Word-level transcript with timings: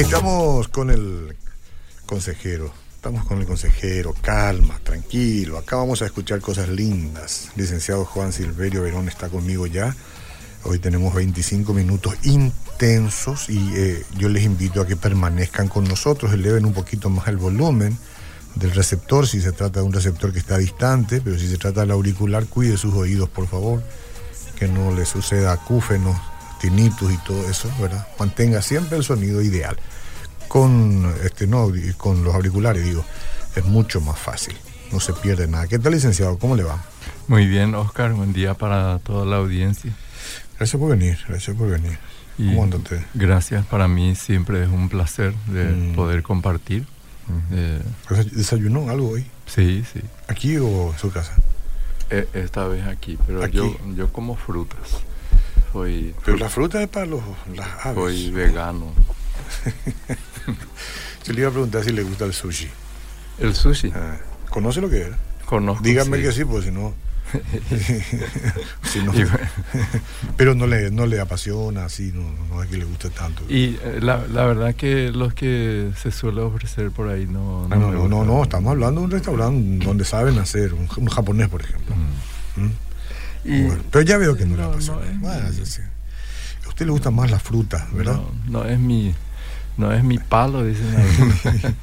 Estamos 0.00 0.68
con 0.68 0.88
el 0.88 1.36
consejero. 2.06 2.72
Estamos 2.96 3.26
con 3.26 3.38
el 3.38 3.46
consejero, 3.46 4.14
calma, 4.22 4.80
tranquilo. 4.82 5.58
Acá 5.58 5.76
vamos 5.76 6.00
a 6.00 6.06
escuchar 6.06 6.40
cosas 6.40 6.70
lindas. 6.70 7.50
Licenciado 7.54 8.06
Juan 8.06 8.32
Silverio 8.32 8.82
Verón 8.82 9.08
está 9.08 9.28
conmigo 9.28 9.66
ya. 9.66 9.94
Hoy 10.64 10.78
tenemos 10.78 11.14
25 11.14 11.74
minutos 11.74 12.14
intensos 12.22 13.50
y 13.50 13.74
eh, 13.76 14.02
yo 14.16 14.30
les 14.30 14.44
invito 14.44 14.80
a 14.80 14.86
que 14.86 14.96
permanezcan 14.96 15.68
con 15.68 15.84
nosotros, 15.84 16.32
eleven 16.32 16.64
un 16.64 16.72
poquito 16.72 17.10
más 17.10 17.28
el 17.28 17.36
volumen 17.36 17.98
del 18.54 18.70
receptor, 18.70 19.28
si 19.28 19.42
se 19.42 19.52
trata 19.52 19.80
de 19.80 19.86
un 19.86 19.92
receptor 19.92 20.32
que 20.32 20.38
está 20.38 20.56
distante, 20.56 21.20
pero 21.20 21.38
si 21.38 21.46
se 21.46 21.58
trata 21.58 21.82
del 21.82 21.90
auricular, 21.90 22.46
cuide 22.46 22.78
sus 22.78 22.94
oídos, 22.94 23.28
por 23.28 23.46
favor, 23.46 23.82
que 24.58 24.66
no 24.66 24.94
le 24.94 25.04
suceda 25.04 25.52
acúfenos, 25.52 26.16
tinnitus 26.60 27.12
y 27.12 27.18
todo 27.18 27.48
eso, 27.48 27.70
¿verdad? 27.80 28.06
Mantenga 28.18 28.62
siempre 28.62 28.98
el 28.98 29.04
sonido 29.04 29.42
ideal. 29.42 29.76
Con, 30.48 31.14
este, 31.24 31.46
no, 31.46 31.70
con 31.96 32.24
los 32.24 32.34
auriculares, 32.34 32.84
digo, 32.84 33.04
es 33.54 33.64
mucho 33.64 34.00
más 34.00 34.18
fácil, 34.18 34.56
no 34.92 35.00
se 35.00 35.12
pierde 35.12 35.46
nada. 35.46 35.68
¿Qué 35.68 35.78
tal, 35.78 35.92
licenciado? 35.92 36.38
¿Cómo 36.38 36.56
le 36.56 36.64
va? 36.64 36.82
Muy 37.28 37.46
bien, 37.46 37.74
Oscar, 37.74 38.12
buen 38.12 38.32
día 38.32 38.54
para 38.54 38.98
toda 38.98 39.24
la 39.24 39.36
audiencia. 39.36 39.92
Gracias 40.58 40.78
por 40.80 40.90
venir, 40.90 41.18
gracias 41.28 41.56
por 41.56 41.70
venir. 41.70 41.98
¿Cómo 42.36 42.64
anda 42.64 42.78
usted? 42.78 43.02
Gracias, 43.14 43.66
para 43.66 43.86
mí 43.86 44.14
siempre 44.14 44.62
es 44.62 44.68
un 44.68 44.88
placer 44.88 45.34
de 45.46 45.64
mm. 45.64 45.94
poder 45.94 46.22
compartir. 46.22 46.86
Eh, 47.52 47.80
¿Desayunó 48.32 48.90
algo 48.90 49.10
hoy? 49.10 49.26
Sí, 49.46 49.84
sí. 49.92 50.00
¿Aquí 50.26 50.56
o 50.56 50.92
en 50.92 50.98
su 50.98 51.12
casa? 51.12 51.34
E, 52.10 52.26
esta 52.34 52.66
vez 52.66 52.86
aquí, 52.86 53.16
pero 53.26 53.46
Yo, 53.46 53.76
yo 53.94 54.12
como 54.12 54.36
frutas. 54.36 55.02
Soy, 55.72 56.14
pero 56.24 56.36
la 56.36 56.48
fruta 56.48 56.82
es 56.82 56.88
para 56.88 57.06
los, 57.06 57.22
las 57.54 57.86
aves. 57.86 57.96
Soy 57.96 58.30
vegano. 58.30 58.92
Yo 61.24 61.32
le 61.32 61.40
iba 61.40 61.48
a 61.48 61.52
preguntar 61.52 61.84
si 61.84 61.92
le 61.92 62.02
gusta 62.02 62.24
el 62.24 62.32
sushi. 62.32 62.68
¿El 63.38 63.54
sushi? 63.54 63.92
Ah, 63.94 64.18
¿Conoce 64.48 64.80
lo 64.80 64.90
que 64.90 65.02
es? 65.02 65.08
Conozco. 65.46 65.84
Dígame 65.84 66.20
que 66.20 66.32
sí, 66.32 66.44
pues 66.44 66.64
si 66.64 66.70
no. 66.70 66.94
pero 70.36 70.54
no 70.54 70.66
le, 70.66 70.90
no 70.90 71.06
le 71.06 71.20
apasiona, 71.20 71.84
así, 71.84 72.12
no, 72.12 72.22
no 72.48 72.62
es 72.62 72.68
que 72.68 72.76
le 72.76 72.84
guste 72.84 73.10
tanto. 73.10 73.44
Y 73.48 73.78
eh, 73.82 73.98
la, 74.00 74.26
la, 74.26 74.46
verdad 74.46 74.74
que 74.74 75.12
los 75.12 75.34
que 75.34 75.92
se 76.00 76.10
suele 76.10 76.40
ofrecer 76.40 76.90
por 76.90 77.08
ahí 77.08 77.26
no... 77.26 77.68
No, 77.68 77.76
no, 77.76 78.08
no, 78.08 78.24
no, 78.24 78.42
estamos 78.42 78.72
hablando 78.72 79.00
de 79.00 79.04
un 79.06 79.12
restaurante 79.12 79.84
donde 79.84 80.04
saben 80.04 80.38
hacer, 80.38 80.74
un, 80.74 80.88
japonés, 81.06 81.48
por 81.48 81.62
ejemplo. 81.62 81.94
Mm. 81.94 82.64
¿Mm? 82.64 82.72
Y, 83.44 83.64
pero 83.90 84.02
ya 84.04 84.18
veo 84.18 84.36
que 84.36 84.44
no, 84.46 84.56
le 84.56 84.62
apasiona. 84.64 85.00
A 86.64 86.68
usted 86.68 86.86
le 86.86 86.92
gusta 86.92 87.10
más 87.10 87.30
la 87.30 87.38
fruta, 87.38 87.88
¿verdad? 87.92 88.20
no 88.46 88.64
es 88.64 88.78
mi 88.78 89.14
no 89.80 89.92
es 89.92 90.04
mi 90.04 90.18
palo, 90.18 90.62
dicen 90.62 90.84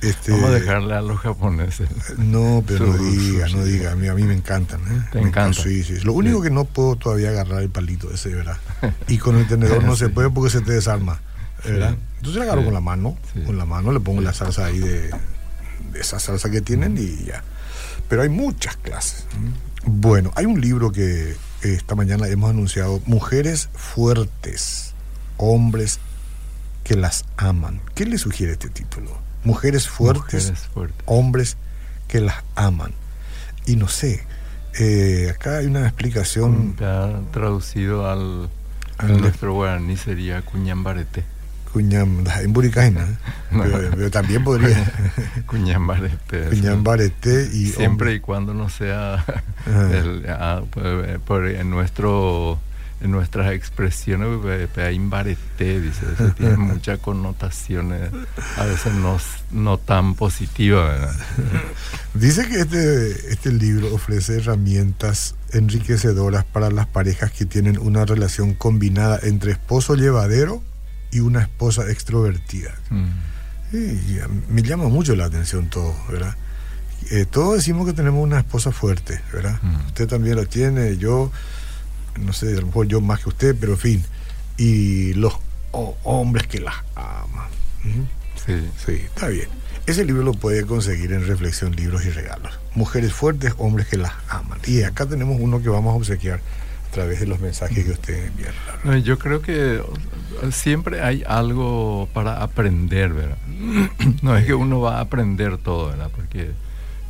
este, 0.00 0.32
Vamos 0.32 0.50
a 0.50 0.52
dejarle 0.54 0.94
a 0.94 1.02
los 1.02 1.20
japoneses. 1.20 1.88
No, 2.18 2.64
pero 2.66 2.86
no 2.88 2.98
diga, 2.98 3.48
no 3.48 3.64
diga. 3.64 3.92
A 3.92 3.94
mí, 3.94 4.08
a 4.08 4.14
mí 4.14 4.24
me 4.24 4.34
encantan. 4.34 4.80
¿eh? 4.80 5.08
Te 5.12 5.20
encanta. 5.20 5.62
Sí, 5.62 5.84
sí. 5.84 6.00
Lo 6.00 6.14
único 6.14 6.42
que 6.42 6.50
no 6.50 6.64
puedo 6.64 6.96
todavía 6.96 7.28
agarrar 7.28 7.62
el 7.62 7.70
palito 7.70 8.12
ese, 8.12 8.30
¿verdad? 8.30 8.56
Y 9.06 9.18
con 9.18 9.36
el 9.36 9.46
tenedor 9.46 9.84
no 9.84 9.94
se 9.96 10.08
puede 10.08 10.30
porque 10.30 10.50
se 10.50 10.62
te 10.62 10.72
desarma. 10.72 11.20
¿verdad? 11.64 11.96
Entonces 12.16 12.40
le 12.40 12.42
agarro 12.42 12.64
con 12.64 12.74
la 12.74 12.80
mano. 12.80 13.16
Con 13.46 13.56
la 13.56 13.66
mano 13.66 13.92
le 13.92 14.00
pongo 14.00 14.20
la 14.20 14.34
salsa 14.34 14.64
ahí 14.66 14.80
de, 14.80 15.10
de 15.92 16.00
esa 16.00 16.18
salsa 16.18 16.50
que 16.50 16.60
tienen 16.60 16.98
y 16.98 17.26
ya. 17.26 17.44
Pero 18.08 18.22
hay 18.22 18.28
muchas 18.28 18.76
clases. 18.76 19.26
Bueno, 19.84 20.32
hay 20.34 20.46
un 20.46 20.60
libro 20.60 20.92
que 20.92 21.36
esta 21.62 21.94
mañana 21.94 22.26
hemos 22.28 22.50
anunciado, 22.50 23.00
Mujeres 23.06 23.68
Fuertes, 23.74 24.94
Hombres 25.36 26.00
que 26.84 26.96
las 26.96 27.24
aman. 27.36 27.80
¿Qué 27.94 28.04
le 28.04 28.18
sugiere 28.18 28.52
este 28.52 28.68
título? 28.68 29.16
Mujeres 29.44 29.88
fuertes, 29.88 30.52
hombres 31.06 31.56
que 32.08 32.20
las 32.20 32.42
aman. 32.56 32.92
Y 33.64 33.76
no 33.76 33.88
sé, 33.88 34.26
eh, 34.78 35.32
acá 35.34 35.58
hay 35.58 35.66
una 35.66 35.86
explicación. 35.86 36.76
traducido 37.32 38.10
al, 38.10 38.50
al 38.98 39.20
nuestro 39.20 39.54
guaraní 39.54 39.96
sería 39.96 40.42
cuñambarete. 40.42 41.24
Cuñam, 41.72 42.24
en 42.42 42.52
Buricaina, 42.52 43.02
¿eh? 43.02 43.16
pero, 43.94 44.10
también 44.10 44.42
podría. 44.42 44.92
Cuñambarete 46.50 47.48
y. 47.52 47.66
Siempre 47.68 48.14
y 48.14 48.20
cuando 48.20 48.54
no 48.54 48.68
sea 48.68 49.24
el, 49.66 50.26
ah, 50.28 50.62
pues, 50.70 51.18
por, 51.20 51.46
en 51.46 51.70
nuestro 51.70 52.58
en 53.00 53.10
nuestras 53.12 53.52
expresiones, 53.52 54.28
imbarete, 54.92 55.80
dice, 55.80 56.04
tiene 56.36 56.58
muchas 56.58 56.98
connotaciones, 56.98 58.10
a 58.58 58.64
veces 58.66 58.92
no, 58.92 59.18
no 59.52 59.78
tan 59.78 60.14
positivas. 60.14 61.16
Dice 62.12 62.46
que 62.46 62.60
este, 62.60 63.32
este 63.32 63.52
libro 63.52 63.94
ofrece 63.94 64.36
herramientas 64.36 65.34
enriquecedoras 65.52 66.44
para 66.44 66.70
las 66.70 66.86
parejas 66.86 67.32
que 67.32 67.46
tienen 67.46 67.78
una 67.78 68.04
relación 68.04 68.52
combinada 68.52 69.18
entre 69.22 69.52
esposo 69.52 69.94
llevadero 69.94 70.62
y 71.10 71.20
una 71.20 71.42
esposa 71.42 71.90
extrovertida. 71.90 72.74
Mm. 72.90 73.08
me 74.48 74.62
llama 74.62 74.88
mucho 74.88 75.14
la 75.14 75.26
atención 75.26 75.68
todo, 75.68 75.94
¿verdad? 76.08 76.36
Eh, 77.10 77.24
todos 77.24 77.56
decimos 77.56 77.86
que 77.86 77.92
tenemos 77.92 78.22
una 78.22 78.38
esposa 78.38 78.72
fuerte, 78.72 79.20
¿verdad? 79.32 79.58
Mm. 79.62 79.86
Usted 79.86 80.08
también 80.08 80.36
lo 80.36 80.46
tiene, 80.46 80.96
yo 80.96 81.30
no 82.18 82.32
sé, 82.32 82.48
a 82.48 82.60
lo 82.60 82.66
mejor 82.66 82.86
yo 82.86 83.00
más 83.00 83.20
que 83.20 83.28
usted, 83.28 83.56
pero 83.58 83.72
en 83.72 83.78
fin, 83.78 84.04
y 84.56 85.14
los 85.14 85.34
hombres 85.72 86.46
que 86.46 86.60
las 86.60 86.74
aman. 86.94 87.48
Sí. 88.44 88.68
Sí, 88.84 88.92
está 88.92 89.28
bien. 89.28 89.48
Ese 89.86 90.04
libro 90.04 90.22
lo 90.22 90.34
puede 90.34 90.66
conseguir 90.66 91.12
en 91.12 91.26
Reflexión, 91.26 91.74
Libros 91.74 92.04
y 92.04 92.10
Regalos. 92.10 92.58
Mujeres 92.74 93.12
fuertes, 93.12 93.54
hombres 93.58 93.86
que 93.88 93.96
las 93.96 94.12
aman. 94.28 94.60
Y 94.66 94.82
acá 94.82 95.06
tenemos 95.06 95.38
uno 95.40 95.62
que 95.62 95.68
vamos 95.68 95.92
a 95.92 95.96
obsequiar 95.96 96.40
a 96.90 96.92
través 96.92 97.20
de 97.20 97.26
los 97.26 97.38
mensajes 97.38 97.84
que 97.84 97.92
usted 97.92 98.26
envía. 98.26 98.98
yo 98.98 99.16
creo 99.16 99.42
que 99.42 99.80
siempre 100.50 101.02
hay 101.02 101.22
algo 101.24 102.08
para 102.12 102.42
aprender, 102.42 103.12
¿verdad? 103.12 103.38
No 104.22 104.36
es 104.36 104.44
que 104.44 104.54
uno 104.54 104.80
va 104.80 104.98
a 104.98 105.00
aprender 105.00 105.56
todo, 105.56 105.90
¿verdad? 105.90 106.10
Porque 106.14 106.50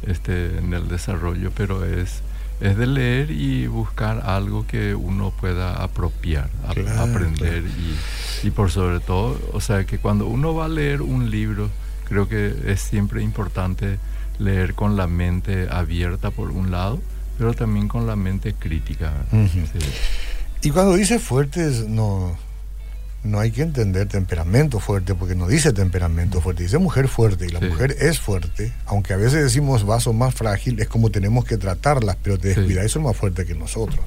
este, 0.06 0.58
en 0.58 0.74
el 0.74 0.88
desarrollo, 0.88 1.50
pero 1.56 1.84
es 1.84 2.22
es 2.60 2.76
de 2.76 2.86
leer 2.86 3.30
y 3.30 3.68
buscar 3.68 4.22
algo 4.26 4.66
que 4.66 4.94
uno 4.94 5.30
pueda 5.30 5.82
apropiar, 5.82 6.50
aprender 6.98 7.64
Y, 7.64 8.48
y, 8.48 8.50
por 8.50 8.70
sobre 8.70 9.00
todo, 9.00 9.40
o 9.54 9.62
sea, 9.62 9.84
que 9.84 9.96
cuando 9.96 10.26
uno 10.26 10.54
va 10.54 10.66
a 10.66 10.68
leer 10.68 11.00
un 11.00 11.30
libro, 11.30 11.70
creo 12.06 12.28
que 12.28 12.54
es 12.66 12.80
siempre 12.80 13.22
importante 13.22 13.98
leer 14.38 14.74
con 14.74 14.98
la 14.98 15.06
mente 15.06 15.68
abierta 15.70 16.30
por 16.30 16.50
un 16.50 16.70
lado, 16.70 17.00
pero 17.40 17.54
también 17.54 17.88
con 17.88 18.06
la 18.06 18.16
mente 18.16 18.52
crítica. 18.52 19.14
Y 20.60 20.68
cuando 20.68 20.94
dice 20.94 21.18
fuertes, 21.18 21.88
no, 21.88 22.36
no 23.24 23.40
hay 23.40 23.50
que 23.50 23.62
entender 23.62 24.06
temperamento 24.08 24.78
fuerte, 24.78 25.14
porque 25.14 25.34
no 25.34 25.48
dice 25.48 25.72
temperamento 25.72 26.42
fuerte, 26.42 26.64
dice 26.64 26.76
mujer 26.76 27.08
fuerte, 27.08 27.46
y 27.46 27.48
la 27.48 27.60
mujer 27.60 27.96
es 27.98 28.20
fuerte, 28.20 28.74
aunque 28.84 29.14
a 29.14 29.16
veces 29.16 29.42
decimos 29.42 29.86
vaso 29.86 30.12
más 30.12 30.34
frágil, 30.34 30.78
es 30.80 30.88
como 30.88 31.08
tenemos 31.08 31.46
que 31.46 31.56
tratarlas, 31.56 32.18
pero 32.22 32.36
te 32.36 32.48
descuida, 32.48 32.82
eso 32.82 32.98
es 32.98 33.04
más 33.06 33.16
fuerte 33.16 33.46
que 33.46 33.54
nosotros. 33.54 34.04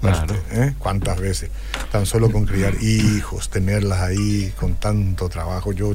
Claro. 0.00 0.34
¿eh? 0.50 0.74
¿Cuántas 0.80 1.20
veces? 1.20 1.50
Tan 1.92 2.06
solo 2.06 2.32
con 2.32 2.44
criar 2.44 2.74
hijos, 2.82 3.50
tenerlas 3.50 4.00
ahí 4.00 4.52
con 4.58 4.74
tanto 4.74 5.28
trabajo, 5.28 5.70
yo 5.70 5.94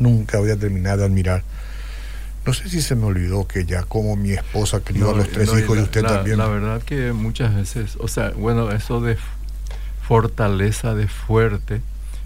nunca 0.00 0.40
voy 0.40 0.50
a 0.50 0.56
terminar 0.56 0.98
de 0.98 1.04
admirar. 1.04 1.44
No 2.48 2.54
sé 2.54 2.70
si 2.70 2.80
se 2.80 2.94
me 2.94 3.04
olvidó 3.04 3.46
que 3.46 3.66
ya 3.66 3.82
como 3.82 4.16
mi 4.16 4.30
esposa 4.30 4.80
crió 4.80 5.10
a 5.10 5.12
los 5.12 5.28
tres 5.28 5.50
hijos 5.50 5.76
y, 5.76 5.82
usted 5.82 6.02
también. 6.02 6.38
La 6.38 6.46
verdad 6.46 6.80
que 6.82 7.12
muchas 7.12 7.54
veces, 7.54 7.98
o 8.00 8.08
sea, 8.08 8.30
bueno, 8.30 8.70
eso 8.70 9.02
de 9.02 9.18
fortaleza 10.00 10.94
de 10.94 11.08
fuerte, 11.08 11.82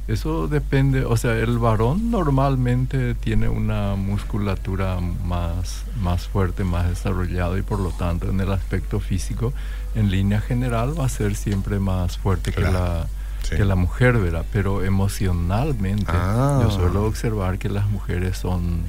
eso 0.07 0.47
depende, 0.47 1.05
o 1.05 1.17
sea, 1.17 1.37
el 1.37 1.59
varón 1.59 2.13
normalmente 2.13 3.17
tiene 3.17 3.49
una 3.49 3.97
musculatura 3.97 5.01
más, 5.01 5.83
más 6.01 6.29
fuerte, 6.29 6.63
más 6.63 6.89
desarrollada 6.89 7.59
y 7.59 7.63
por 7.63 7.81
lo 7.81 7.91
tanto 7.91 8.31
en 8.31 8.39
el 8.39 8.53
aspecto 8.53 9.01
físico, 9.01 9.53
en 9.97 10.13
línea 10.13 10.41
general, 10.41 10.97
va 10.97 11.07
a 11.07 11.09
ser 11.09 11.35
siempre 11.35 11.81
más 11.81 12.17
fuerte 12.17 12.53
que, 12.53 12.61
la, 12.61 13.09
que 13.49 13.65
la 13.65 13.75
mujer, 13.75 14.19
¿verdad? 14.19 14.45
Pero 14.53 14.85
emocionalmente 14.85 16.07
ah. 16.09 16.61
yo 16.63 16.71
suelo 16.71 17.05
observar 17.05 17.59
que 17.59 17.69
las 17.69 17.89
mujeres 17.91 18.39
son, 18.39 18.83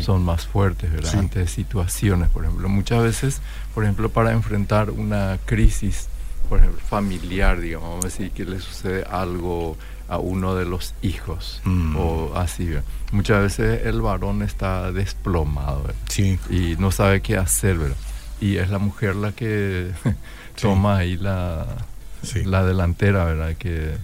son 0.00 0.24
más 0.24 0.46
fuertes, 0.46 0.92
¿verdad? 0.92 1.16
Ante 1.16 1.46
situaciones, 1.46 2.30
por 2.30 2.44
ejemplo. 2.44 2.68
Muchas 2.68 3.02
veces, 3.02 3.40
por 3.74 3.84
ejemplo, 3.84 4.08
para 4.08 4.32
enfrentar 4.32 4.90
una 4.90 5.38
crisis 5.44 6.08
por 6.48 6.60
ejemplo, 6.60 6.80
familiar, 6.88 7.60
digamos, 7.60 7.88
vamos 7.88 8.04
a 8.04 8.08
decir 8.08 8.30
que 8.30 8.44
le 8.44 8.60
sucede 8.60 9.04
algo 9.04 9.76
a 10.08 10.18
uno 10.18 10.54
de 10.54 10.64
los 10.64 10.94
hijos 11.02 11.60
mm. 11.64 11.96
o 11.96 12.32
así. 12.36 12.70
Muchas 13.12 13.42
veces 13.42 13.86
el 13.86 14.00
varón 14.00 14.42
está 14.42 14.92
desplomado 14.92 15.84
y 16.50 16.76
no 16.78 16.90
sabe 16.90 17.20
qué 17.20 17.36
hacer, 17.36 17.78
¿verdad? 17.78 17.96
Y 18.40 18.56
es 18.56 18.70
la 18.70 18.78
mujer 18.78 19.16
la 19.16 19.32
que 19.32 19.90
toma 20.60 20.98
ahí 20.98 21.16
la, 21.16 21.66
la 22.44 22.64
delantera, 22.64 23.24
¿verdad? 23.24 23.56
Que 23.56 23.94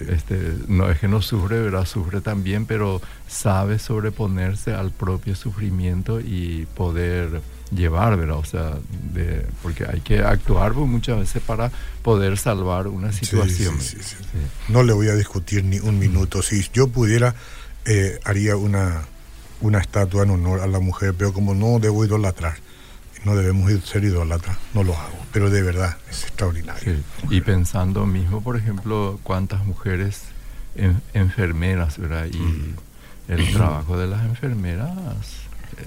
Este, 0.00 0.38
no 0.66 0.90
es 0.90 0.98
que 0.98 1.08
no 1.08 1.22
sufre, 1.22 1.60
¿verdad? 1.60 1.86
Sufre 1.86 2.20
también, 2.20 2.66
pero 2.66 3.00
sabe 3.28 3.78
sobreponerse 3.78 4.72
al 4.74 4.90
propio 4.90 5.36
sufrimiento 5.36 6.20
y 6.20 6.66
poder 6.74 7.40
llevar, 7.70 8.16
¿verdad? 8.16 8.36
O 8.36 8.44
sea, 8.44 8.76
de, 9.12 9.46
porque 9.62 9.84
hay 9.86 10.00
que 10.00 10.20
actuar 10.20 10.72
pues, 10.72 10.86
muchas 10.86 11.18
veces 11.18 11.42
para 11.42 11.70
poder 12.02 12.38
salvar 12.38 12.88
una 12.88 13.12
situación. 13.12 13.78
no 14.68 14.82
le 14.82 14.92
voy 14.92 15.08
a 15.08 15.14
discutir 15.14 15.64
ni 15.64 15.78
un 15.78 15.98
minuto. 15.98 16.42
Si 16.42 16.64
yo 16.72 16.88
pudiera, 16.88 17.34
eh, 17.84 18.18
haría 18.24 18.56
una, 18.56 19.02
una 19.60 19.78
estatua 19.78 20.24
en 20.24 20.30
honor 20.30 20.60
a 20.60 20.66
la 20.66 20.80
mujer, 20.80 21.14
pero 21.16 21.32
como 21.32 21.54
no 21.54 21.78
debo 21.78 22.04
idolatrar, 22.04 22.56
no 23.24 23.34
debemos 23.34 23.72
ser 23.84 24.04
idólatras, 24.04 24.56
no 24.74 24.84
lo 24.84 24.94
hago, 24.94 25.18
pero 25.32 25.50
de 25.50 25.62
verdad 25.62 25.96
es 26.10 26.24
extraordinario. 26.24 26.96
Y 27.30 27.40
pensando 27.40 28.06
mismo, 28.06 28.42
por 28.42 28.56
ejemplo, 28.56 29.18
cuántas 29.22 29.64
mujeres 29.64 30.22
enfermeras, 31.14 31.98
¿verdad? 31.98 32.26
Y 32.30 32.36
mm. 32.36 32.74
el 33.28 33.52
trabajo 33.52 33.96
de 33.96 34.06
las 34.08 34.24
enfermeras. 34.24 34.90
Eh, 35.78 35.86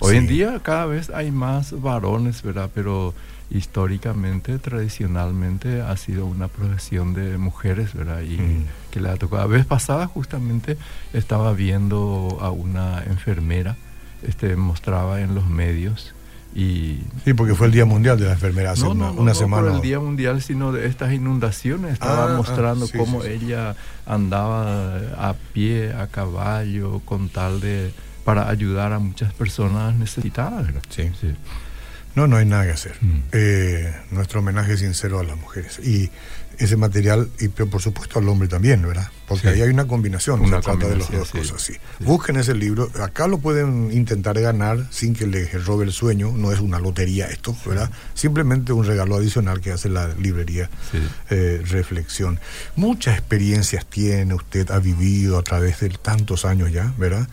hoy 0.00 0.16
en 0.16 0.26
día 0.26 0.60
cada 0.62 0.86
vez 0.86 1.10
hay 1.10 1.30
más 1.30 1.80
varones, 1.80 2.42
¿verdad? 2.42 2.70
Pero 2.74 3.14
históricamente, 3.50 4.58
tradicionalmente, 4.58 5.82
ha 5.82 5.96
sido 5.96 6.26
una 6.26 6.48
profesión 6.48 7.12
de 7.12 7.36
mujeres, 7.36 7.94
¿verdad? 7.94 8.22
Y 8.22 8.38
mm. 8.38 8.66
que 8.90 9.00
le 9.00 9.10
ha 9.10 9.16
tocado. 9.16 9.42
La 9.42 9.46
vez 9.48 9.66
pasada 9.66 10.06
justamente 10.06 10.78
estaba 11.12 11.52
viendo 11.52 12.38
a 12.40 12.50
una 12.50 13.04
enfermera, 13.04 13.76
este, 14.26 14.56
mostraba 14.56 15.20
en 15.20 15.34
los 15.34 15.46
medios 15.46 16.14
y, 16.54 17.00
sí, 17.24 17.32
porque 17.34 17.54
fue 17.54 17.66
el 17.66 17.72
Día 17.72 17.84
Mundial 17.86 18.18
de 18.18 18.26
la 18.26 18.32
Enfermera 18.32 18.72
hace 18.72 18.86
una, 18.86 19.10
no, 19.12 19.34
semana. 19.34 19.70
No 19.70 19.76
el 19.76 19.82
Día 19.82 20.00
Mundial, 20.00 20.42
sino 20.42 20.72
de 20.72 20.86
estas 20.86 21.12
inundaciones. 21.12 21.94
Estaba 21.94 22.24
ah, 22.24 22.28
ah, 22.30 22.36
mostrando 22.36 22.86
cómo 22.96 23.24
ella 23.24 23.74
andaba 24.06 24.96
a 25.16 25.34
pie, 25.52 25.94
a 25.94 26.08
caballo, 26.08 27.00
con 27.04 27.28
tal 27.28 27.60
de 27.60 27.92
para 28.24 28.48
ayudar 28.48 28.92
a 28.92 28.98
muchas 28.98 29.32
personas 29.32 29.94
necesitadas. 29.94 30.68
Sí. 30.90 31.10
sí. 31.20 31.34
No, 32.14 32.26
no 32.26 32.36
hay 32.36 32.44
nada 32.44 32.64
que 32.64 32.72
hacer. 32.72 32.96
Mm. 33.00 33.22
Eh, 33.32 33.94
nuestro 34.10 34.40
homenaje 34.40 34.76
sincero 34.76 35.18
a 35.18 35.24
las 35.24 35.36
mujeres. 35.36 35.78
Y 35.78 36.10
ese 36.58 36.76
material, 36.76 37.30
y 37.40 37.48
por 37.48 37.80
supuesto 37.80 38.18
al 38.18 38.28
hombre 38.28 38.48
también, 38.48 38.82
¿verdad? 38.82 39.08
Porque 39.26 39.48
ahí 39.48 39.62
hay 39.62 39.70
una 39.70 39.86
combinación, 39.86 40.40
una 40.40 40.60
trata 40.60 40.88
de 40.88 40.96
las 40.96 41.10
dos 41.10 41.30
cosas, 41.30 41.62
sí. 41.62 41.74
Busquen 42.00 42.36
ese 42.36 42.54
libro, 42.54 42.90
acá 43.02 43.26
lo 43.26 43.38
pueden 43.38 43.90
intentar 43.92 44.38
ganar 44.40 44.86
sin 44.90 45.14
que 45.14 45.26
les 45.26 45.64
robe 45.64 45.84
el 45.84 45.92
sueño, 45.92 46.32
no 46.36 46.52
es 46.52 46.60
una 46.60 46.78
lotería 46.78 47.26
esto, 47.26 47.56
¿verdad? 47.66 47.90
Simplemente 48.14 48.72
un 48.72 48.84
regalo 48.84 49.16
adicional 49.16 49.60
que 49.60 49.72
hace 49.72 49.88
la 49.88 50.08
librería 50.08 50.68
eh, 51.30 51.62
Reflexión. 51.64 52.38
Muchas 52.76 53.18
experiencias 53.18 53.86
tiene 53.86 54.34
usted, 54.34 54.70
ha 54.70 54.78
vivido 54.78 55.38
a 55.38 55.42
través 55.42 55.80
de 55.80 55.88
tantos 55.88 56.44
años 56.44 56.70
ya, 56.70 56.92
¿verdad? 56.98 57.28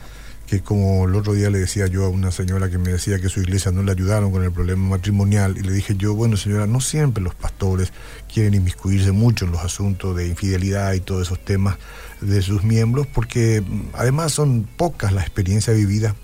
Que 0.49 0.61
como 0.61 1.07
el 1.07 1.15
otro 1.15 1.33
día 1.33 1.51
le 1.51 1.59
decía 1.59 1.85
yo 1.85 2.05
a 2.05 2.09
una 2.09 2.31
señora 2.31 2.71
que 2.71 2.79
me 2.79 2.91
decía 2.91 3.19
que 3.19 3.29
su 3.29 3.39
iglesia 3.39 3.71
no 3.71 3.83
le 3.83 3.91
ayudaron 3.91 4.31
con 4.31 4.43
el 4.43 4.51
problema 4.51 4.89
matrimonial 4.89 5.55
y 5.57 5.61
le 5.61 5.71
dije 5.71 5.95
yo, 5.95 6.15
bueno 6.15 6.37
señora, 6.37 6.65
no 6.65 6.81
siempre 6.81 7.23
los 7.23 7.35
pastores 7.35 7.93
quieren 8.33 8.55
inmiscuirse 8.55 9.11
mucho 9.11 9.45
en 9.45 9.51
los 9.51 9.61
asuntos 9.61 10.15
de 10.17 10.27
infidelidad 10.27 10.93
y 10.93 11.01
todos 11.01 11.27
esos 11.27 11.39
temas 11.39 11.77
de 12.21 12.41
sus 12.41 12.63
miembros 12.63 13.05
porque 13.05 13.61
mm, 13.61 13.89
además 13.93 14.31
son 14.31 14.67
pocas 14.75 15.13
las 15.13 15.25
experiencias 15.25 15.77
vividas 15.77 16.15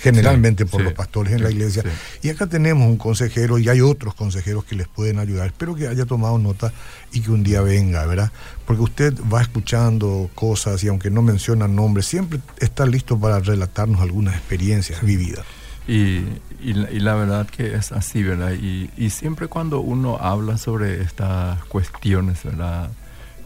generalmente 0.00 0.66
por 0.66 0.82
los 0.82 0.92
pastores 0.92 1.32
en 1.34 1.42
la 1.42 1.50
iglesia. 1.50 1.84
Y 2.22 2.30
acá 2.30 2.46
tenemos 2.46 2.88
un 2.88 2.96
consejero 2.96 3.58
y 3.58 3.68
hay 3.68 3.80
otros 3.80 4.14
consejeros 4.14 4.64
que 4.64 4.74
les 4.74 4.88
pueden 4.88 5.18
ayudar. 5.18 5.48
Espero 5.48 5.74
que 5.74 5.88
haya 5.88 6.06
tomado 6.06 6.38
nota 6.38 6.72
y 7.12 7.20
que 7.20 7.30
un 7.30 7.42
día 7.42 7.60
venga, 7.60 8.06
¿verdad? 8.06 8.32
Porque 8.66 8.82
usted 8.82 9.14
va 9.32 9.42
escuchando 9.42 10.30
cosas 10.34 10.82
y 10.84 10.88
aunque 10.88 11.10
no 11.10 11.22
menciona 11.22 11.68
nombres, 11.68 12.06
siempre 12.06 12.40
está 12.58 12.86
listo 12.86 13.18
para 13.18 13.40
relatarnos 13.40 14.00
algunas 14.00 14.34
experiencias 14.36 15.02
vividas. 15.02 15.44
Y, 15.86 16.24
y, 16.62 16.72
la, 17.00 17.14
verdad 17.14 17.48
que 17.48 17.74
es 17.74 17.90
así, 17.90 18.22
¿verdad? 18.22 18.52
Y, 18.52 18.90
y 18.96 19.10
siempre 19.10 19.48
cuando 19.48 19.80
uno 19.80 20.18
habla 20.18 20.56
sobre 20.56 21.02
estas 21.02 21.64
cuestiones, 21.64 22.44
¿verdad? 22.44 22.90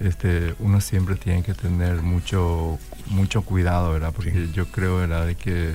Este, 0.00 0.54
uno 0.58 0.80
siempre 0.80 1.14
tiene 1.14 1.42
que 1.42 1.54
tener 1.54 2.02
mucho 2.02 2.78
mucho 3.06 3.42
cuidado, 3.42 3.92
¿verdad? 3.92 4.12
Porque 4.14 4.48
yo 4.52 4.66
creo, 4.66 4.98
¿verdad? 4.98 5.26
De 5.26 5.36
que 5.36 5.72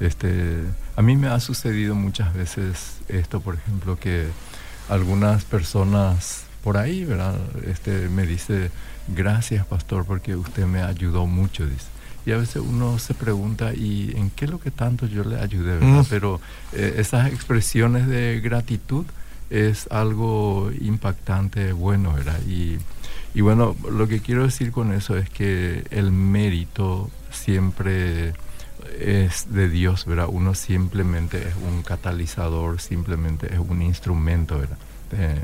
este, 0.00 0.62
a 0.96 1.02
mí 1.02 1.16
me 1.16 1.28
ha 1.28 1.40
sucedido 1.40 1.94
muchas 1.94 2.34
veces 2.34 2.98
esto, 3.08 3.40
por 3.40 3.56
ejemplo, 3.56 3.98
que 3.98 4.26
algunas 4.88 5.44
personas 5.44 6.44
por 6.62 6.76
ahí, 6.76 7.04
¿verdad? 7.04 7.36
Este, 7.66 8.08
me 8.08 8.26
dice, 8.26 8.70
gracias 9.08 9.66
pastor, 9.66 10.04
porque 10.04 10.36
usted 10.36 10.66
me 10.66 10.82
ayudó 10.82 11.26
mucho, 11.26 11.66
dice. 11.66 11.86
Y 12.26 12.32
a 12.32 12.36
veces 12.36 12.56
uno 12.56 12.98
se 12.98 13.14
pregunta, 13.14 13.72
¿y 13.74 14.12
en 14.16 14.30
qué 14.30 14.44
es 14.44 14.50
lo 14.50 14.60
que 14.60 14.70
tanto 14.70 15.06
yo 15.06 15.24
le 15.24 15.40
ayudé? 15.40 15.78
¿verdad? 15.78 16.02
Mm. 16.02 16.06
Pero 16.10 16.40
eh, 16.72 16.96
esas 16.98 17.32
expresiones 17.32 18.06
de 18.06 18.40
gratitud 18.40 19.06
es 19.50 19.88
algo 19.90 20.70
impactante, 20.78 21.72
bueno, 21.72 22.12
¿verdad? 22.12 22.38
Y, 22.46 22.76
y 23.34 23.40
bueno, 23.40 23.74
lo 23.90 24.08
que 24.08 24.20
quiero 24.20 24.44
decir 24.44 24.72
con 24.72 24.92
eso 24.92 25.16
es 25.16 25.30
que 25.30 25.84
el 25.90 26.12
mérito 26.12 27.10
siempre 27.30 28.34
es 28.98 29.52
de 29.52 29.68
Dios, 29.68 30.06
¿verdad? 30.06 30.26
Uno 30.30 30.54
simplemente 30.54 31.48
es 31.48 31.54
un 31.56 31.82
catalizador, 31.82 32.80
simplemente 32.80 33.52
es 33.52 33.58
un 33.58 33.82
instrumento, 33.82 34.58
¿verdad? 34.58 34.78
Eh, 35.12 35.42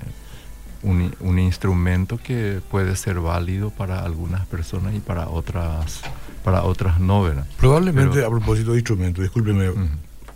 un, 0.82 1.14
un, 1.20 1.38
instrumento 1.38 2.18
que 2.18 2.60
puede 2.70 2.94
ser 2.96 3.18
válido 3.18 3.70
para 3.70 4.00
algunas 4.00 4.44
personas 4.46 4.94
y 4.94 5.00
para 5.00 5.28
otras 5.28 6.02
para 6.44 6.62
otras 6.62 7.00
no, 7.00 7.22
¿verdad? 7.22 7.46
Probablemente 7.56 8.22
a 8.22 8.28
propósito 8.28 8.72
de 8.72 8.78
instrumento, 8.78 9.22
discúlpeme, 9.22 9.72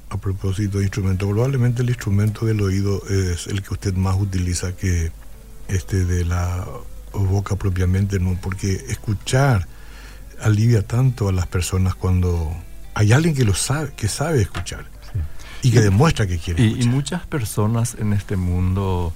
a 0.08 0.16
propósito 0.16 0.78
de 0.78 0.84
instrumento, 0.84 1.28
probablemente 1.28 1.82
el 1.82 1.90
instrumento 1.90 2.46
del 2.46 2.62
oído 2.62 3.02
es 3.08 3.46
el 3.46 3.62
que 3.62 3.74
usted 3.74 3.94
más 3.94 4.16
utiliza 4.18 4.74
que 4.74 5.12
este 5.68 6.06
de 6.06 6.24
la 6.24 6.66
boca 7.12 7.56
propiamente, 7.56 8.18
¿no? 8.18 8.38
Porque 8.40 8.72
escuchar 8.88 9.68
alivia 10.40 10.82
tanto 10.82 11.28
a 11.28 11.32
las 11.32 11.46
personas 11.46 11.94
cuando 11.94 12.56
hay 12.98 13.12
alguien 13.12 13.32
que 13.32 13.44
lo 13.44 13.54
sabe, 13.54 13.92
que 13.94 14.08
sabe 14.08 14.42
escuchar 14.42 14.84
y 15.62 15.70
que 15.70 15.80
demuestra 15.80 16.26
que 16.26 16.36
quiere 16.36 16.64
y, 16.64 16.82
Y 16.82 16.88
muchas 16.88 17.24
personas 17.26 17.94
en 17.94 18.12
este 18.12 18.34
mundo 18.34 19.12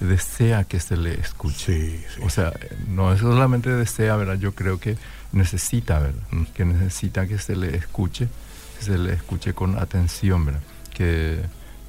desea 0.00 0.64
que 0.64 0.80
se 0.80 0.96
le 0.96 1.20
escuche. 1.20 2.02
O 2.22 2.30
sea, 2.30 2.54
no 2.88 3.12
es 3.12 3.20
solamente 3.20 3.68
desea, 3.68 4.16
¿verdad? 4.16 4.38
Yo 4.38 4.54
creo 4.54 4.80
que 4.80 4.96
necesita, 5.32 5.98
¿verdad? 5.98 6.22
Mm. 6.30 6.44
Que 6.54 6.64
necesita 6.64 7.26
que 7.26 7.38
se 7.38 7.56
le 7.56 7.76
escuche, 7.76 8.28
que 8.78 8.84
se 8.86 8.96
le 8.96 9.12
escuche 9.12 9.52
con 9.52 9.78
atención, 9.78 10.46
¿verdad? 10.46 10.62
Que 10.94 11.38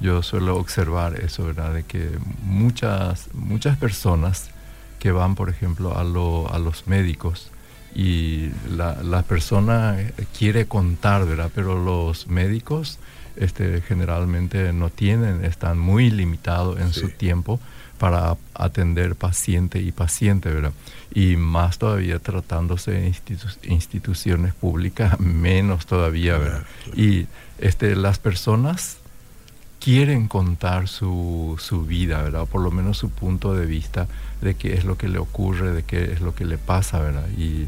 yo 0.00 0.22
suelo 0.22 0.54
observar 0.56 1.18
eso, 1.18 1.46
¿verdad? 1.46 1.72
De 1.72 1.84
que 1.84 2.10
muchas, 2.42 3.30
muchas 3.32 3.78
personas 3.78 4.50
que 4.98 5.12
van, 5.12 5.34
por 5.34 5.48
ejemplo, 5.48 5.96
a, 5.96 6.02
a 6.02 6.58
los 6.58 6.86
médicos, 6.86 7.50
y 7.94 8.50
la, 8.70 9.02
la, 9.02 9.22
persona 9.22 9.96
quiere 10.36 10.66
contar, 10.66 11.26
¿verdad? 11.26 11.50
Pero 11.54 11.82
los 11.82 12.28
médicos 12.28 12.98
este, 13.38 13.80
generalmente 13.82 14.72
no 14.72 14.90
tienen, 14.90 15.44
están 15.44 15.78
muy 15.78 16.10
limitados 16.10 16.80
en 16.80 16.92
su 16.92 17.08
tiempo 17.10 17.60
para 17.98 18.36
atender 18.54 19.16
paciente 19.16 19.80
y 19.80 19.92
paciente, 19.92 20.50
¿verdad? 20.50 20.72
Y 21.12 21.36
más 21.36 21.78
todavía 21.78 22.18
tratándose 22.18 22.92
de 22.92 23.14
instituciones 23.64 24.54
públicas, 24.54 25.18
menos 25.20 25.86
todavía, 25.86 26.38
¿verdad? 26.38 26.64
Y 26.94 27.26
este, 27.58 27.96
las 27.96 28.18
personas 28.18 28.97
quieren 29.80 30.28
contar 30.28 30.88
su, 30.88 31.56
su 31.58 31.84
vida, 31.84 32.22
¿verdad? 32.22 32.42
O 32.42 32.46
por 32.46 32.62
lo 32.62 32.70
menos 32.70 32.98
su 32.98 33.10
punto 33.10 33.54
de 33.54 33.66
vista 33.66 34.06
de 34.40 34.54
qué 34.54 34.74
es 34.74 34.84
lo 34.84 34.96
que 34.96 35.08
le 35.08 35.18
ocurre, 35.18 35.72
de 35.72 35.82
qué 35.82 36.12
es 36.12 36.20
lo 36.20 36.34
que 36.34 36.44
le 36.44 36.58
pasa, 36.58 37.00
¿verdad? 37.00 37.28
Y, 37.36 37.66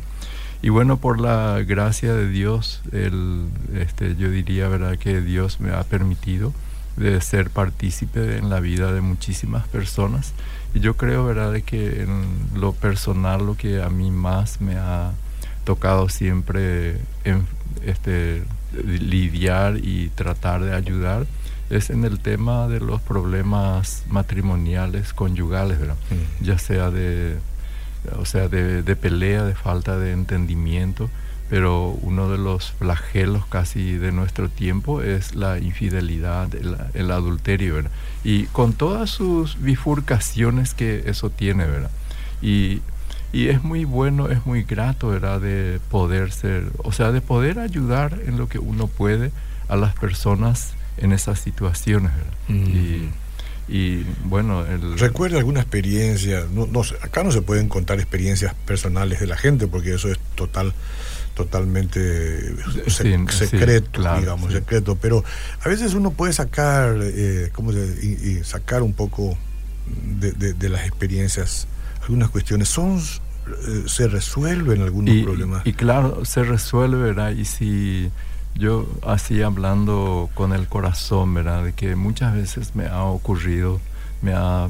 y 0.62 0.68
bueno, 0.68 0.98
por 0.98 1.20
la 1.20 1.62
gracia 1.66 2.14
de 2.14 2.28
Dios, 2.28 2.82
el, 2.92 3.48
este, 3.74 4.16
yo 4.16 4.30
diría, 4.30 4.68
¿verdad? 4.68 4.98
Que 4.98 5.20
Dios 5.20 5.60
me 5.60 5.72
ha 5.72 5.82
permitido 5.84 6.52
de 6.96 7.20
ser 7.20 7.50
partícipe 7.50 8.36
en 8.36 8.50
la 8.50 8.60
vida 8.60 8.92
de 8.92 9.00
muchísimas 9.00 9.66
personas. 9.68 10.34
Y 10.74 10.80
yo 10.80 10.96
creo, 10.96 11.24
¿verdad?, 11.24 11.60
que 11.62 12.02
en 12.02 12.26
lo 12.54 12.72
personal 12.72 13.46
lo 13.46 13.56
que 13.56 13.82
a 13.82 13.88
mí 13.88 14.10
más 14.10 14.60
me 14.60 14.76
ha 14.76 15.12
tocado 15.64 16.08
siempre 16.08 16.98
este, 17.84 18.42
lidiar 18.84 19.78
y 19.78 20.10
tratar 20.10 20.62
de 20.62 20.74
ayudar 20.74 21.26
es 21.70 21.90
en 21.90 22.04
el 22.04 22.18
tema 22.20 22.68
de 22.68 22.80
los 22.80 23.00
problemas 23.00 24.04
matrimoniales, 24.08 25.12
conyugales, 25.12 25.78
¿verdad? 25.78 25.96
Mm. 26.10 26.44
Ya 26.44 26.58
sea 26.58 26.90
de, 26.90 27.38
o 28.18 28.24
sea, 28.24 28.48
de, 28.48 28.82
de, 28.82 28.96
pelea, 28.96 29.44
de 29.44 29.54
falta 29.54 29.98
de 29.98 30.12
entendimiento, 30.12 31.08
pero 31.48 31.88
uno 32.02 32.28
de 32.30 32.38
los 32.38 32.72
flagelos 32.72 33.46
casi 33.46 33.92
de 33.92 34.12
nuestro 34.12 34.48
tiempo 34.48 35.02
es 35.02 35.34
la 35.34 35.58
infidelidad, 35.58 36.54
el, 36.54 36.76
el 36.94 37.10
adulterio, 37.10 37.76
¿verdad? 37.76 37.90
Y 38.24 38.44
con 38.46 38.72
todas 38.72 39.10
sus 39.10 39.60
bifurcaciones 39.60 40.74
que 40.74 41.04
eso 41.06 41.30
tiene, 41.30 41.66
¿verdad? 41.66 41.90
Y 42.42 42.82
y 43.32 43.48
es 43.48 43.62
muy 43.62 43.84
bueno, 43.84 44.28
es 44.28 44.44
muy 44.44 44.64
grato, 44.64 45.08
¿verdad? 45.08 45.40
De 45.40 45.80
poder 45.90 46.32
ser, 46.32 46.64
o 46.78 46.90
sea, 46.90 47.12
de 47.12 47.20
poder 47.20 47.60
ayudar 47.60 48.18
en 48.26 48.36
lo 48.36 48.48
que 48.48 48.58
uno 48.58 48.88
puede 48.88 49.30
a 49.68 49.76
las 49.76 49.94
personas 49.94 50.74
en 51.00 51.12
esas 51.12 51.38
situaciones, 51.40 52.12
¿verdad? 52.14 52.32
Y, 52.48 53.10
y, 53.68 54.06
bueno, 54.24 54.64
el... 54.66 54.98
¿Recuerda 54.98 55.38
alguna 55.38 55.60
experiencia? 55.60 56.44
No, 56.52 56.66
no, 56.66 56.82
acá 57.02 57.22
no 57.22 57.30
se 57.30 57.42
pueden 57.42 57.68
contar 57.68 58.00
experiencias 58.00 58.54
personales 58.66 59.20
de 59.20 59.26
la 59.26 59.36
gente 59.36 59.66
porque 59.66 59.94
eso 59.94 60.10
es 60.10 60.18
total 60.34 60.74
totalmente 61.34 62.54
secreto, 62.88 64.16
digamos, 64.18 64.52
secreto. 64.52 64.96
Pero 65.00 65.24
a 65.64 65.68
veces 65.68 65.94
uno 65.94 66.10
puede 66.10 66.32
sacar, 66.32 66.96
eh, 67.00 67.50
¿cómo 67.54 67.72
se, 67.72 67.78
y, 68.02 68.44
sacar 68.44 68.82
un 68.82 68.92
poco 68.92 69.38
de, 70.18 70.32
de, 70.32 70.68
las 70.68 70.86
experiencias 70.86 71.66
algunas 72.02 72.30
cuestiones. 72.30 72.68
Son 72.68 72.98
eh, 72.98 73.84
se 73.86 74.08
resuelven 74.08 74.82
algunos 74.82 75.14
problemas. 75.24 75.66
Y 75.66 75.72
claro, 75.72 76.24
se 76.24 76.42
resuelve, 76.44 76.98
¿verdad? 76.98 77.30
Y 77.32 77.44
si 77.44 78.10
yo 78.54 78.86
así 79.06 79.42
hablando 79.42 80.28
con 80.34 80.52
el 80.52 80.66
corazón, 80.68 81.34
¿verdad? 81.34 81.64
De 81.64 81.72
que 81.72 81.96
muchas 81.96 82.34
veces 82.34 82.74
me 82.74 82.86
ha 82.86 83.04
ocurrido, 83.04 83.80
me, 84.22 84.34
ha 84.34 84.68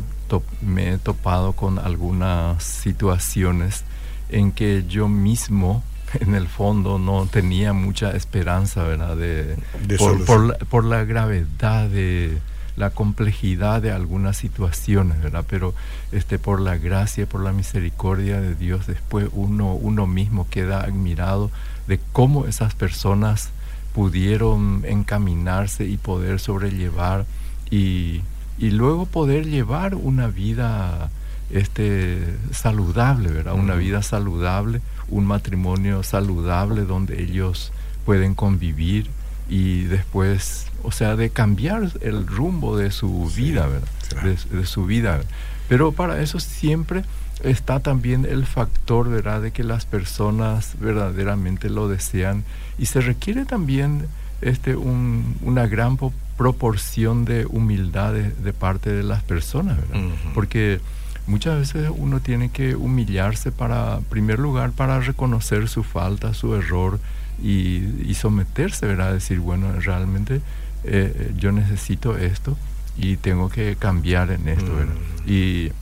me 0.61 0.93
he 0.93 0.99
topado 0.99 1.53
con 1.55 1.79
algunas 1.79 2.63
situaciones 2.63 3.85
en 4.29 4.53
que 4.53 4.85
yo 4.89 5.09
mismo 5.09 5.83
en 6.21 6.35
el 6.35 6.49
fondo 6.49 6.99
no 6.99 7.27
tenía 7.27 7.73
mucha 7.73 8.13
esperanza, 8.13 8.85
¿verdad? 8.85 9.17
De, 9.17 9.57
por, 9.99 10.59
por, 10.67 10.85
la, 10.85 11.05
gravedad 11.05 11.89
de 11.89 12.39
la 12.77 12.91
complejidad 12.91 13.83
de 13.83 13.93
algunas 13.93 14.37
situaciones, 14.37 15.23
¿verdad? 15.23 15.45
Pero 15.49 15.75
este, 16.13 16.39
por 16.39 16.61
la 16.61 16.77
gracia, 16.77 17.27
por 17.27 17.43
la 17.43 17.53
misericordia 17.53 18.41
de 18.41 18.55
Dios, 18.55 18.87
después 18.87 19.29
uno, 19.33 19.75
uno 19.75 20.07
mismo 20.07 20.49
queda 20.49 20.81
admirado 20.81 21.51
de 21.87 22.01
cómo 22.13 22.47
esas 22.47 22.75
personas 22.75 23.51
pudieron 23.95 24.85
encaminarse 24.87 25.87
y 25.87 25.97
poder 25.97 26.41
sobrellevar 26.41 27.27
y, 27.71 28.23
y 28.59 28.71
luego 28.71 29.07
poder 29.07 29.47
llevar 29.47 29.95
una 29.95 30.29
vida 30.29 31.11
este, 31.51 32.19
saludable, 32.53 33.31
¿verdad? 33.31 33.55
Una 33.55 33.75
vida 33.75 34.03
saludable, 34.03 34.81
un 35.09 35.25
matrimonio 35.27 36.03
saludable 36.03 36.83
donde 36.83 37.23
ellos 37.23 37.73
pueden 38.05 38.35
convivir 38.35 39.09
y 39.49 39.83
después, 39.83 40.67
o 40.83 40.93
sea, 40.93 41.17
de 41.17 41.31
cambiar 41.31 41.91
el 42.01 42.27
rumbo 42.27 42.77
de 42.77 42.91
su 42.93 43.31
vida, 43.35 43.67
¿verdad? 43.67 44.39
De, 44.51 44.67
su 44.67 44.87
vida. 44.87 45.21
Pero 45.69 45.93
para 45.93 46.21
eso 46.21 46.39
siempre 46.41 47.05
está 47.43 47.81
también 47.81 48.27
el 48.29 48.47
factor, 48.47 49.09
¿verdad?, 49.09 49.43
de 49.43 49.51
que 49.51 49.65
las 49.65 49.87
personas 49.87 50.77
verdaderamente 50.81 51.71
lo 51.71 51.89
desean 51.89 52.45
y 52.79 52.87
se 52.87 53.01
requiere 53.01 53.45
también 53.45 54.07
este, 54.41 54.77
un, 54.77 55.37
una 55.43 55.67
gran 55.67 55.99
proporción 56.37 57.25
de 57.25 57.47
humildad 57.47 58.15
de, 58.15 58.53
parte 58.53 58.91
de 58.91 59.03
las 59.03 59.23
personas, 59.23 59.77
¿verdad? 59.77 60.09
Porque 60.35 60.81
muchas 61.27 61.59
veces 61.59 61.91
uno 61.95 62.21
tiene 62.21 62.51
que 62.51 62.75
humillarse 62.75 63.53
para, 63.53 63.99
en 63.99 64.05
primer 64.05 64.39
lugar, 64.39 64.73
para 64.73 65.01
reconocer 65.01 65.69
su 65.69 65.83
falta, 65.83 66.33
su 66.35 66.55
error, 66.55 66.99
y, 67.43 68.15
someterse, 68.15 68.87
¿verdad? 68.87 69.13
Decir, 69.13 69.41
bueno, 69.41 69.73
realmente 69.81 70.37
eh, 70.37 70.41
eh, 70.85 71.33
yo 71.37 71.53
necesito 71.53 72.17
esto 72.17 72.57
y 72.97 73.17
tengo 73.17 73.49
que 73.49 73.77
cambiar 73.77 74.31
en 74.31 74.49
esto, 74.49 74.75
¿verdad? 74.75 74.95
Y 75.27 75.73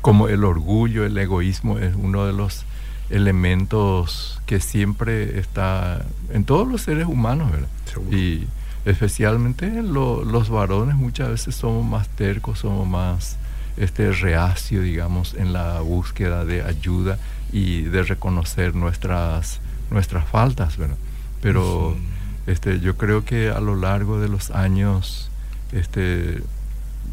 como 0.00 0.28
el 0.28 0.44
orgullo, 0.44 1.04
el 1.04 1.16
egoísmo 1.16 1.78
es 1.78 1.94
uno 1.94 2.26
de 2.26 2.32
los 2.32 2.64
elementos 3.10 4.40
que 4.46 4.60
siempre 4.60 5.38
está 5.38 6.04
en 6.32 6.44
todos 6.44 6.66
los 6.66 6.82
seres 6.82 7.06
humanos, 7.06 7.50
¿verdad? 7.50 7.68
Y 8.10 8.46
especialmente 8.84 9.82
los 9.82 10.48
varones 10.48 10.94
muchas 10.94 11.28
veces 11.28 11.54
somos 11.54 11.84
más 11.84 12.08
tercos, 12.08 12.60
somos 12.60 12.88
más 12.88 13.36
este 13.76 14.12
reacio, 14.12 14.82
digamos, 14.82 15.34
en 15.34 15.52
la 15.52 15.80
búsqueda 15.80 16.44
de 16.44 16.62
ayuda 16.62 17.18
y 17.52 17.82
de 17.82 18.02
reconocer 18.02 18.74
nuestras 18.74 19.60
nuestras 19.90 20.26
faltas, 20.28 20.76
¿verdad? 20.76 20.96
Pero 21.42 21.96
este, 22.46 22.80
yo 22.80 22.96
creo 22.96 23.24
que 23.24 23.50
a 23.50 23.60
lo 23.60 23.76
largo 23.76 24.20
de 24.20 24.28
los 24.28 24.50
años, 24.50 25.30
este, 25.72 26.42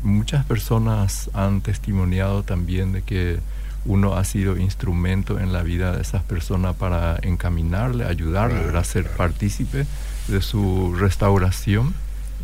muchas 0.03 0.46
personas 0.46 1.29
han 1.34 1.62
testimoniado 1.62 2.44
también 2.44 2.91
de 2.91 3.01
que 3.01 3.39
uno 3.86 4.15
ha 4.15 4.24
sido 4.25 4.58
instrumento 4.58 5.39
en 5.39 5.53
la 5.53 5.63
vida 5.63 5.96
de 5.96 6.01
esas 6.01 6.24
personas 6.24 6.75
para 6.75 7.17
encaminarle, 7.22 8.06
ayudarle, 8.06 8.77
a 8.77 8.84
ser 8.84 9.10
partícipe 9.10 9.86
de 10.27 10.41
su 10.41 10.94
restauración 10.96 11.94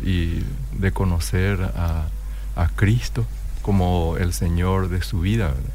y 0.02 0.42
de 0.72 0.92
conocer 0.92 1.60
a, 1.76 2.06
a 2.56 2.68
Cristo 2.68 3.26
como 3.62 4.16
el 4.18 4.32
Señor 4.32 4.88
de 4.88 5.02
su 5.02 5.20
vida. 5.20 5.48
¿verdad? 5.48 5.70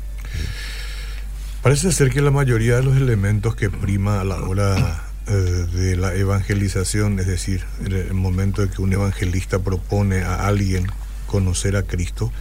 Parece 1.61 1.91
ser 1.91 2.09
que 2.09 2.21
la 2.21 2.31
mayoría 2.31 2.77
de 2.77 2.83
los 2.83 2.95
elementos 2.95 3.55
que 3.55 3.69
prima 3.69 4.21
a 4.21 4.23
la 4.23 4.37
hora 4.37 5.03
eh, 5.27 5.31
de 5.31 5.97
la 5.97 6.15
evangelización, 6.15 7.19
es 7.19 7.27
decir, 7.27 7.63
en 7.85 7.91
el 7.91 8.13
momento 8.13 8.61
de 8.61 8.69
que 8.69 8.81
un 8.81 8.93
evangelista 8.93 9.59
propone 9.59 10.23
a 10.23 10.47
alguien 10.47 10.87
conocer 11.29 11.75
a 11.75 11.83
Cristo, 11.83 12.31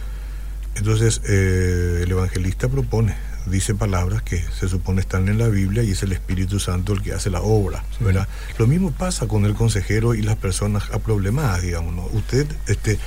entonces 0.75 1.21
eh, 1.27 2.01
el 2.03 2.11
evangelista 2.11 2.67
propone, 2.67 3.15
dice 3.45 3.75
palabras 3.75 4.23
que 4.23 4.43
se 4.59 4.67
supone 4.67 5.01
están 5.01 5.27
en 5.29 5.37
la 5.37 5.47
Biblia 5.47 5.83
y 5.83 5.91
es 5.91 6.03
el 6.03 6.11
Espíritu 6.11 6.59
Santo 6.59 6.93
el 6.93 7.01
que 7.01 7.13
hace 7.13 7.29
la 7.29 7.41
obra, 7.41 7.83
¿verdad? 7.99 8.27
Lo 8.57 8.65
mismo 8.65 8.91
pasa 8.91 9.27
con 9.27 9.45
el 9.45 9.53
consejero 9.53 10.15
y 10.15 10.21
las 10.21 10.37
personas 10.37 10.89
aproblemadas, 10.91 11.61
digamos, 11.61 11.93
¿no? 11.93 12.05
Usted, 12.13 12.47
este, 12.67 12.97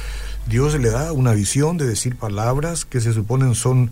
Dios 0.47 0.79
le 0.79 0.91
da 0.91 1.13
una 1.13 1.33
visión 1.33 1.79
de 1.79 1.87
decir 1.87 2.17
palabras 2.17 2.85
que 2.85 3.01
se 3.01 3.13
suponen 3.13 3.55
son 3.55 3.91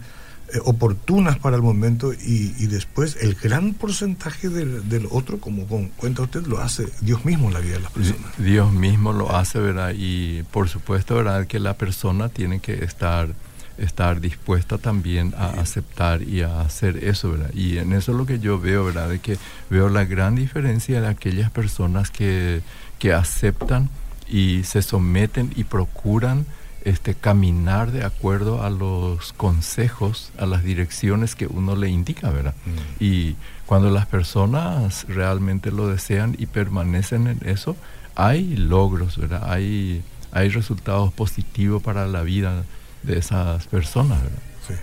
eh, 0.53 0.59
oportunas 0.65 1.39
para 1.39 1.57
el 1.57 1.63
momento 1.63 2.13
y, 2.13 2.67
después 2.67 3.17
el 3.21 3.35
gran 3.35 3.75
porcentaje 3.75 4.49
del, 4.49 5.07
otro, 5.11 5.39
como 5.39 5.67
cuenta 5.97 6.23
usted, 6.23 6.47
lo 6.47 6.61
hace 6.61 6.89
Dios 7.01 7.25
mismo 7.25 7.49
en 7.49 7.55
la 7.55 7.61
vida 7.61 7.75
de 7.75 7.81
las 7.81 7.93
personas. 7.93 8.33
Dios 8.39 8.73
mismo 8.73 9.13
lo 9.13 9.35
hace, 9.35 9.59
¿verdad? 9.59 9.93
Y 9.97 10.43
por 10.45 10.69
supuesto, 10.69 11.17
¿verdad? 11.17 11.47
Que 11.47 11.59
la 11.59 11.75
persona 11.75 12.29
tiene 12.29 12.61
que 12.61 12.85
estar 12.85 13.35
estar 13.79 14.21
dispuesta 14.21 14.77
también 14.77 15.35
a 15.39 15.61
aceptar 15.61 16.23
y 16.23 16.43
a 16.43 16.61
hacer 16.61 17.03
eso, 17.03 17.33
¿verdad? 17.33 17.51
Y 17.55 17.79
en 17.79 17.93
eso 17.93 18.13
es 18.13 18.19
lo 18.19 18.27
que 18.27 18.39
yo 18.39 18.61
veo, 18.61 18.85
¿verdad? 18.85 19.09
De 19.09 19.21
que 19.21 19.39
veo 19.71 19.89
la 19.89 20.05
gran 20.05 20.35
diferencia 20.35 21.01
de 21.01 21.09
aquellas 21.09 21.51
personas 21.51 22.11
que, 22.11 22.61
que 22.99 23.13
aceptan 23.13 23.89
y 24.29 24.65
se 24.65 24.83
someten 24.83 25.53
y 25.57 25.65
procuran 25.65 26.45
este, 26.85 27.15
caminar 27.15 27.93
de 27.93 28.05
acuerdo 28.05 28.63
a 28.63 28.71
los 28.71 29.33
consejos, 29.33 30.33
a 30.39 30.47
las 30.47 30.65
direcciones 30.65 31.35
que 31.35 31.47
uno 31.47 31.77
le 31.77 31.89
indica, 31.89 32.31
¿verdad? 32.31 32.55
Mm. 32.67 33.03
Y 33.05 33.37
cuando 33.67 33.91
las 33.91 34.07
personas 34.07 35.07
realmente 35.09 35.71
lo 35.71 35.89
desean 35.89 36.35
y 36.39 36.47
permanecen 36.47 37.27
en 37.27 37.39
eso, 37.45 37.77
hay 38.15 38.57
logros, 38.57 39.19
¿verdad? 39.19 39.51
Hay, 39.51 40.03
hay 40.33 40.49
resultados 40.49 41.13
positivos 41.13 41.83
para 41.83 42.07
la 42.07 42.23
vida 42.23 42.65
de 43.03 43.19
esas 43.19 43.67
personas, 43.67 44.23
¿verdad? 44.23 44.39
Sí. 44.67 44.75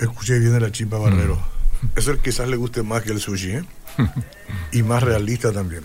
Escuché 0.00 0.38
bien 0.38 0.54
a 0.54 0.60
la 0.60 0.72
chipa 0.72 0.98
Barrero. 0.98 1.36
Mm. 1.36 1.86
Eso 1.96 2.16
quizás 2.20 2.48
le 2.48 2.56
guste 2.56 2.82
más 2.82 3.02
que 3.02 3.12
el 3.12 3.20
sushi, 3.20 3.50
¿eh? 3.50 3.64
y 4.72 4.82
más 4.82 5.02
realista 5.02 5.52
también 5.52 5.84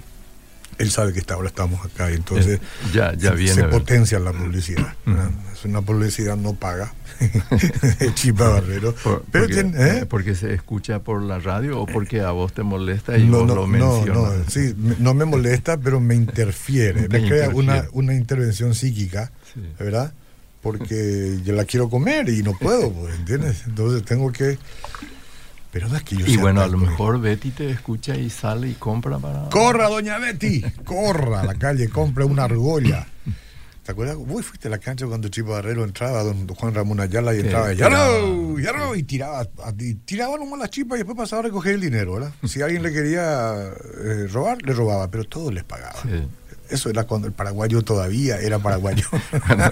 él 0.80 0.92
sabe 0.92 1.14
que 1.14 1.22
ahora 1.32 1.50
estamos 1.50 1.86
acá 1.86 2.10
y 2.10 2.16
entonces 2.16 2.60
eh, 2.60 2.62
ya, 2.94 3.14
ya 3.14 3.32
viene, 3.32 3.54
se 3.54 3.64
potencia 3.66 4.18
la 4.20 4.32
publicidad. 4.32 4.94
Es 5.54 5.66
una 5.66 5.82
publicidad 5.82 6.38
no 6.38 6.54
paga, 6.54 6.94
Chipa 8.14 8.48
Barrero. 8.48 8.96
pero 9.30 9.46
porque, 9.46 9.60
¿eh? 9.76 10.06
porque, 10.08 10.34
se 10.34 10.54
escucha 10.54 11.00
por 11.00 11.22
la 11.22 11.40
radio 11.40 11.82
o 11.82 11.86
porque 11.86 12.22
a 12.22 12.32
vos 12.32 12.54
te 12.54 12.64
molesta 12.64 13.18
y 13.18 13.26
no, 13.26 13.46
vos 13.46 13.56
lo 13.56 13.68
mencionas. 13.68 14.08
No, 14.08 14.38
no, 14.38 14.50
sí, 14.50 14.74
no 15.00 15.14
me 15.14 15.26
molesta, 15.26 15.78
pero 15.78 16.00
me 16.00 16.16
interfiere, 16.16 17.08
me 17.10 17.28
crea 17.28 17.50
una, 17.50 17.86
una 17.92 18.14
intervención 18.14 18.74
psíquica, 18.74 19.34
¿verdad? 19.78 20.14
Porque 20.62 21.40
yo 21.44 21.54
la 21.54 21.66
quiero 21.66 21.90
comer 21.90 22.30
y 22.30 22.42
no 22.42 22.54
puedo, 22.58 22.90
pues, 22.94 23.16
¿entiendes? 23.16 23.64
Entonces 23.68 24.06
tengo 24.06 24.32
que 24.32 24.58
pero 25.72 25.88
no 25.88 25.96
es 25.96 26.04
que 26.04 26.16
yo 26.16 26.26
Y 26.26 26.38
bueno, 26.38 26.62
a 26.62 26.68
lo 26.68 26.78
mejor 26.78 27.20
Betty 27.20 27.52
te 27.52 27.70
escucha 27.70 28.16
y 28.16 28.30
sale 28.30 28.70
y 28.70 28.74
compra 28.74 29.20
para. 29.20 29.50
¡Corra, 29.50 29.88
doña 29.90 30.18
Betty! 30.18 30.62
¡Corra 30.84 31.42
a 31.42 31.46
la 31.46 31.56
calle, 31.56 31.90
compra 31.90 32.26
una 32.26 32.46
argolla! 32.46 33.06
¿Te 33.84 33.94
acuerdas? 33.94 34.18
Uy, 34.20 34.44
fuiste 34.44 34.68
a 34.68 34.72
la 34.72 34.78
cancha 34.78 35.08
cuando 35.08 35.30
Chipo 35.30 35.50
Barrero 35.50 35.84
entraba, 35.84 36.24
don 36.24 36.48
Juan 36.48 36.76
Ramón 36.76 37.00
Ayala 37.00 37.34
y 37.34 37.40
entraba, 37.40 37.74
¡Ya 37.74 37.90
no! 37.90 38.60
¡Ya 38.60 38.72
no! 38.72 38.96
Y 38.96 39.04
tiraba, 39.04 39.48
tiraba 40.06 40.38
nomás 40.38 40.60
la 40.60 40.70
chipa 40.70 40.96
y 40.96 41.00
después 41.00 41.18
pasaba 41.18 41.40
a 41.40 41.44
recoger 41.46 41.74
el 41.74 41.82
dinero, 41.82 42.14
¿verdad? 42.14 42.32
Si 42.46 42.62
alguien 42.62 42.84
le 42.84 42.94
quería 42.94 43.56
eh, 44.04 44.28
robar, 44.32 44.62
le 44.62 44.74
robaba, 44.74 45.10
pero 45.10 45.24
todos 45.24 45.52
les 45.52 45.64
pagaba. 45.64 46.00
Eso 46.70 46.92
era 46.92 47.06
cuando 47.06 47.28
el 47.28 47.34
paraguayo 47.34 47.82
todavía 47.82 48.38
era 48.38 48.60
paraguayo. 48.60 49.08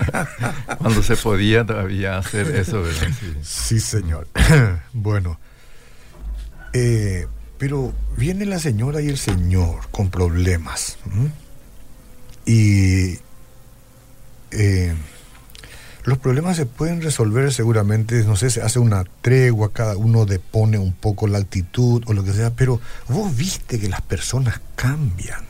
cuando 0.79 1.03
se 1.03 1.15
podía 1.15 1.63
todavía 1.63 2.17
hacer 2.17 2.55
eso, 2.55 2.81
¿verdad? 2.81 3.09
sí 3.43 3.79
señor. 3.79 4.27
bueno. 4.93 5.39
Eh, 6.73 7.27
pero 7.57 7.93
viene 8.15 8.45
la 8.45 8.59
señora 8.59 9.01
y 9.01 9.07
el 9.07 9.17
señor 9.17 9.89
con 9.91 10.09
problemas. 10.09 10.97
Y 12.45 13.19
eh, 14.51 14.93
los 16.07 16.17
problemas 16.19 16.55
se 16.55 16.65
pueden 16.65 17.01
resolver 17.01 17.51
seguramente, 17.51 18.23
no 18.23 18.37
sé, 18.37 18.49
se 18.49 18.61
hace 18.61 18.79
una 18.79 19.03
tregua, 19.21 19.73
cada 19.73 19.97
uno 19.97 20.25
depone 20.25 20.77
un 20.77 20.93
poco 20.93 21.27
la 21.27 21.39
actitud 21.39 22.01
o 22.05 22.13
lo 22.13 22.23
que 22.23 22.31
sea, 22.31 22.51
pero 22.51 22.79
vos 23.09 23.35
viste 23.35 23.77
que 23.77 23.89
las 23.89 24.01
personas 24.01 24.61
cambian. 24.77 25.45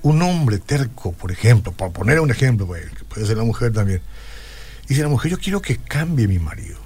Un 0.00 0.22
hombre 0.22 0.58
terco, 0.58 1.12
por 1.12 1.30
ejemplo, 1.30 1.72
para 1.72 1.92
poner 1.92 2.18
un 2.20 2.30
ejemplo, 2.30 2.66
pues, 2.66 2.86
puede 3.10 3.26
ser 3.26 3.36
la 3.36 3.44
mujer 3.44 3.74
también, 3.74 4.00
dice 4.88 5.02
la 5.02 5.08
mujer, 5.08 5.32
yo 5.32 5.38
quiero 5.38 5.60
que 5.60 5.76
cambie 5.76 6.26
mi 6.26 6.38
marido. 6.38 6.79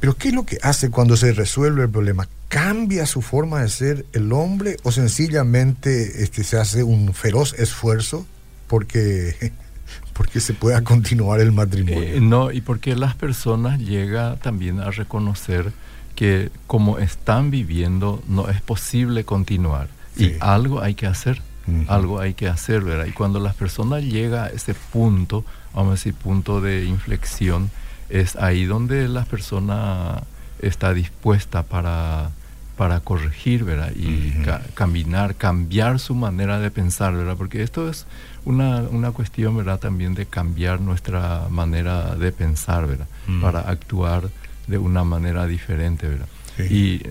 Pero 0.00 0.16
¿qué 0.16 0.28
es 0.28 0.34
lo 0.34 0.44
que 0.44 0.58
hace 0.62 0.90
cuando 0.90 1.16
se 1.16 1.32
resuelve 1.32 1.82
el 1.82 1.90
problema? 1.90 2.28
¿Cambia 2.48 3.04
su 3.06 3.20
forma 3.20 3.62
de 3.62 3.68
ser 3.68 4.06
el 4.12 4.32
hombre 4.32 4.76
o 4.82 4.92
sencillamente 4.92 6.22
este, 6.22 6.44
se 6.44 6.56
hace 6.56 6.82
un 6.82 7.12
feroz 7.14 7.54
esfuerzo 7.58 8.26
porque, 8.68 9.52
porque 10.12 10.40
se 10.40 10.54
pueda 10.54 10.82
continuar 10.82 11.40
el 11.40 11.52
matrimonio? 11.52 12.02
Eh, 12.02 12.20
no, 12.20 12.52
y 12.52 12.60
porque 12.60 12.94
las 12.96 13.14
personas 13.14 13.80
llegan 13.80 14.38
también 14.38 14.80
a 14.80 14.90
reconocer 14.90 15.72
que 16.14 16.50
como 16.66 16.98
están 16.98 17.50
viviendo 17.50 18.22
no 18.28 18.48
es 18.48 18.60
posible 18.60 19.24
continuar 19.24 19.88
y 20.16 20.34
algo 20.40 20.80
hay 20.80 20.94
que 20.94 21.06
hacer. 21.06 21.42
Algo 21.86 22.18
hay 22.18 22.32
que 22.32 22.48
hacer, 22.48 22.80
¿verdad? 22.80 23.04
Y 23.04 23.12
cuando 23.12 23.40
las 23.40 23.54
personas 23.54 24.02
llegan 24.02 24.44
a 24.44 24.46
ese 24.46 24.72
punto, 24.72 25.44
vamos 25.74 25.90
a 25.90 25.94
decir, 25.96 26.14
punto 26.14 26.62
de 26.62 26.86
inflexión, 26.86 27.70
es 28.08 28.36
ahí 28.36 28.64
donde 28.64 29.08
la 29.08 29.24
persona 29.24 30.22
está 30.60 30.94
dispuesta 30.94 31.62
para, 31.62 32.30
para 32.76 33.00
corregir, 33.00 33.64
¿verdad? 33.64 33.92
Y 33.94 34.32
caminar, 34.74 35.34
cambiar 35.34 35.98
su 35.98 36.14
manera 36.14 36.58
de 36.58 36.70
pensar, 36.70 37.14
¿verdad? 37.14 37.36
Porque 37.36 37.62
esto 37.62 37.88
es 37.88 38.06
una, 38.44 38.80
una 38.82 39.12
cuestión, 39.12 39.56
¿verdad? 39.56 39.78
También 39.78 40.14
de 40.14 40.26
cambiar 40.26 40.80
nuestra 40.80 41.46
manera 41.50 42.14
de 42.14 42.32
pensar, 42.32 42.86
¿verdad? 42.86 43.06
Para 43.40 43.60
actuar 43.60 44.30
de 44.66 44.78
una 44.78 45.04
manera 45.04 45.46
diferente, 45.46 46.08
¿verdad? 46.08 46.28
Y 46.70 47.02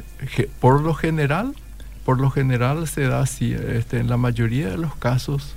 por 0.60 0.82
lo 0.82 0.94
general, 0.94 1.54
por 2.06 2.20
lo 2.20 2.30
general 2.32 2.88
se 2.88 3.04
da 3.04 3.22
así, 3.22 3.54
este, 3.54 4.00
en 4.00 4.10
la 4.10 4.18
mayoría 4.18 4.70
de 4.70 4.78
los 4.78 4.96
casos 4.96 5.56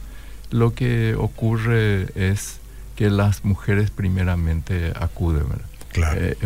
lo 0.51 0.75
que 0.75 1.15
ocurre 1.15 2.09
es 2.15 2.60
que 3.01 3.09
las 3.09 3.47
mujeres 3.47 3.91
primeramente 3.91 4.93
acuden, 4.95 5.49
¿verdad? 5.49 5.65
Claro. 5.91 6.21
Eh, 6.21 6.37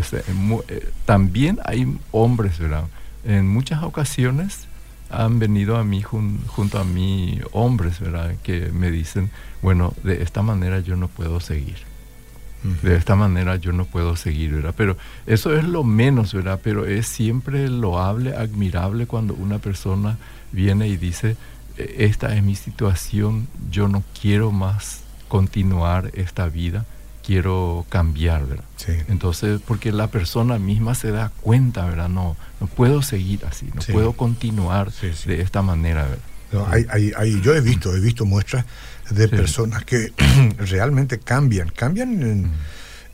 eh, 0.69 0.89
también 1.05 1.59
hay 1.65 1.99
hombres, 2.13 2.61
¿verdad? 2.61 2.85
En 3.25 3.49
muchas 3.49 3.83
ocasiones 3.83 4.69
han 5.11 5.41
venido 5.41 5.77
a 5.77 5.83
mí 5.83 6.01
junto 6.03 6.79
a 6.79 6.85
mí 6.85 7.41
hombres, 7.51 7.99
¿verdad? 7.99 8.37
Que 8.45 8.69
me 8.69 8.93
dicen, 8.93 9.33
bueno, 9.63 9.95
de 10.05 10.23
esta 10.23 10.43
manera 10.43 10.79
yo 10.79 10.95
no 10.95 11.09
puedo 11.09 11.41
seguir. 11.41 11.79
De 12.85 12.95
esta 12.95 13.17
manera 13.17 13.57
yo 13.57 13.73
no 13.73 13.85
puedo 13.85 14.15
seguir, 14.15 14.53
¿verdad? 14.55 14.75
Pero 14.77 14.97
eso 15.27 15.57
es 15.57 15.65
lo 15.65 15.83
menos, 15.83 16.35
¿verdad? 16.35 16.61
Pero 16.63 16.87
es 16.87 17.09
siempre 17.09 17.69
loable, 17.69 18.37
admirable 18.37 19.09
cuando 19.09 19.35
una 19.35 19.59
persona 19.59 20.19
viene 20.53 20.87
y 20.87 20.99
dice, 20.99 21.37
e, 21.77 21.97
esta 22.05 22.33
es 22.37 22.45
mi 22.45 22.55
situación, 22.55 23.49
yo 23.73 23.89
no 23.89 24.05
quiero 24.21 24.53
más 24.53 25.04
continuar 25.35 26.13
esta 26.15 26.49
vida, 26.49 26.87
quiero 27.27 27.85
cambiar, 27.89 28.47
¿verdad? 28.47 28.65
Entonces, 29.09 29.61
porque 29.67 29.91
la 29.91 30.07
persona 30.07 30.61
misma 30.61 30.95
se 30.95 31.11
da 31.11 31.33
cuenta, 31.41 31.87
¿verdad? 31.87 32.09
No, 32.09 32.37
no 32.61 32.69
puedo 32.69 33.03
seguir 33.03 33.45
así, 33.45 33.69
no 33.75 33.83
puedo 33.93 34.13
continuar 34.13 34.93
de 34.93 35.41
esta 35.41 35.61
manera, 35.61 36.07
¿verdad? 36.53 36.73
hay, 36.89 37.11
hay, 37.17 37.41
yo 37.41 37.53
he 37.53 37.61
visto, 37.61 37.97
he 37.97 37.99
visto 37.99 38.25
muestras 38.25 38.65
de 39.11 39.27
personas 39.27 39.85
que 39.85 40.13
realmente 40.59 41.19
cambian, 41.19 41.69
cambian 41.69 42.23
en, 42.23 42.43
mm. 42.43 42.53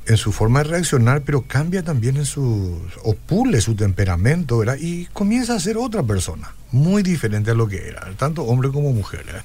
en, 0.09 0.17
su 0.19 0.31
forma 0.31 0.63
de 0.63 0.65
reaccionar, 0.73 1.23
pero 1.23 1.41
cambia 1.47 1.83
también 1.83 2.19
en 2.19 2.27
su, 2.27 2.87
opule 3.03 3.63
su 3.63 3.75
temperamento, 3.77 4.59
¿verdad? 4.59 4.77
Y 4.79 5.07
comienza 5.15 5.55
a 5.55 5.59
ser 5.59 5.79
otra 5.79 6.03
persona, 6.03 6.53
muy 6.71 7.03
diferente 7.03 7.53
a 7.53 7.55
lo 7.55 7.67
que 7.67 7.89
era, 7.89 8.13
tanto 8.19 8.43
hombre 8.43 8.69
como 8.69 8.93
mujer, 8.93 9.25
¿verdad? 9.25 9.45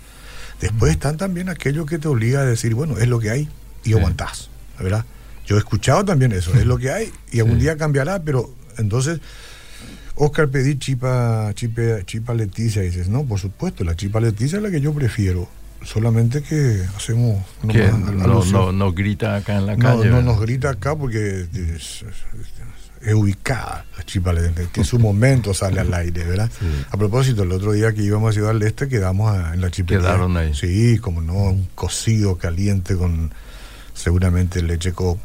Después 0.62 0.92
están 0.92 1.18
también 1.18 1.50
aquellos 1.50 1.86
que 1.86 2.00
te 2.00 2.08
obliga 2.08 2.42
a 2.42 2.46
decir, 2.46 2.74
bueno, 2.76 2.98
es 2.98 3.08
lo 3.08 3.20
que 3.20 3.30
hay 3.30 3.50
y 3.84 3.94
aguantás, 3.94 4.50
¿verdad? 4.80 5.06
Yo 5.46 5.56
he 5.58 5.60
escuchado 5.60 6.04
también 6.06 6.32
eso, 6.32 6.54
es 6.56 6.66
lo 6.66 6.78
que 6.78 6.92
hay 6.92 7.12
y 7.32 7.40
algún 7.40 7.60
día 7.60 7.78
cambiará, 7.78 8.24
pero 8.24 8.50
entonces 8.78 9.20
Oscar 10.16 10.50
pedí 10.50 10.78
chipa, 10.80 11.52
chipa 11.54 12.34
Leticia 12.34 12.84
y 12.84 12.88
dices, 12.88 13.10
no, 13.10 13.24
por 13.26 13.40
supuesto, 13.40 13.84
la 13.84 13.96
chipa 13.96 14.20
Leticia 14.20 14.58
es 14.58 14.64
la 14.64 14.72
que 14.72 14.82
yo 14.82 14.94
prefiero. 14.94 15.48
Solamente 15.84 16.42
que 16.42 16.84
hacemos... 16.98 17.46
no, 17.62 18.44
no, 18.44 18.72
no, 18.72 18.94
grita 18.94 19.36
acá 19.36 19.58
en 19.58 19.68
la 19.68 19.78
calle. 19.78 20.10
No, 20.10 20.16
no 20.16 20.22
nos 20.24 20.40
grita 20.40 20.72
acá 20.72 20.96
porque 20.96 21.46
es 21.54 22.04
ubicada 23.14 23.86
la 23.98 24.04
chipa 24.04 24.34
que 24.34 24.80
en 24.80 24.86
su 24.86 25.00
momento 25.00 25.54
sale 25.54 25.80
al 25.80 25.94
aire, 25.94 26.24
¿verdad? 26.24 26.50
A 26.90 26.98
propósito, 26.98 27.44
el 27.44 27.52
otro 27.52 27.72
día 27.74 27.94
que 27.94 28.02
íbamos 28.02 28.30
a 28.30 28.34
Ciudad 28.34 28.54
del 28.54 28.64
Este 28.64 28.88
quedamos 28.88 29.36
en 29.54 29.62
la 29.62 29.72
chipa 29.72 29.90
Quedaron 29.90 30.38
ahí. 30.38 30.54
Sí, 30.54 30.98
como 31.00 31.22
no, 31.22 31.34
un 31.34 31.68
cocido 31.76 32.38
caliente 32.38 32.96
con 32.96 33.34
seguramente 33.94 34.62
leche 34.62 34.94
cop 34.94 35.20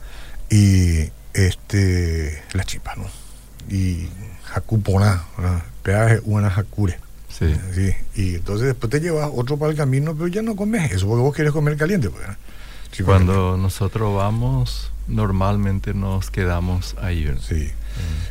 y 0.50 1.10
este 1.34 2.42
la 2.52 2.64
chipa, 2.64 2.94
¿no? 2.96 3.06
Y 3.68 4.08
jacupona, 4.44 5.24
peaje 5.82 6.20
una 6.24 6.50
jacure. 6.50 6.98
Sí. 7.28 7.54
sí. 7.74 7.94
Y 8.14 8.34
entonces 8.34 8.66
después 8.66 8.90
te 8.90 9.00
llevas 9.00 9.30
otro 9.32 9.56
para 9.56 9.70
el 9.70 9.76
camino, 9.76 10.14
pero 10.14 10.26
ya 10.28 10.42
no 10.42 10.56
comes 10.56 10.92
eso, 10.92 11.06
porque 11.06 11.22
vos 11.22 11.34
quieres 11.34 11.52
comer 11.52 11.76
caliente. 11.76 12.10
Pues, 12.10 12.26
Cuando 13.04 13.56
nosotros 13.56 14.14
vamos 14.14 14.90
normalmente 15.10 15.94
nos 15.94 16.30
quedamos 16.30 16.96
ahí. 17.00 17.24
¿verdad? 17.24 17.42
Sí. 17.46 17.70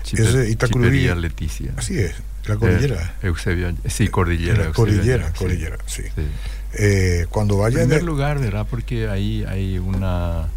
Chipería 0.03 1.15
Leticia. 1.15 1.73
Así 1.77 1.99
es, 1.99 2.15
la 2.47 2.55
cordillera. 2.55 3.15
Eh, 3.21 3.27
Eusebio, 3.27 3.73
sí, 3.87 4.07
cordillera. 4.07 4.71
cordillera, 4.71 5.31
cordillera, 5.33 5.77
sí. 5.85 6.03
Eh, 6.73 7.25
cuando 7.29 7.57
vaya... 7.57 7.81
En 7.81 7.87
primer 7.87 8.03
lugar, 8.03 8.39
¿verdad? 8.39 8.65
Porque 8.69 9.07
ahí 9.07 9.43
hay 9.47 9.77
una 9.77 10.47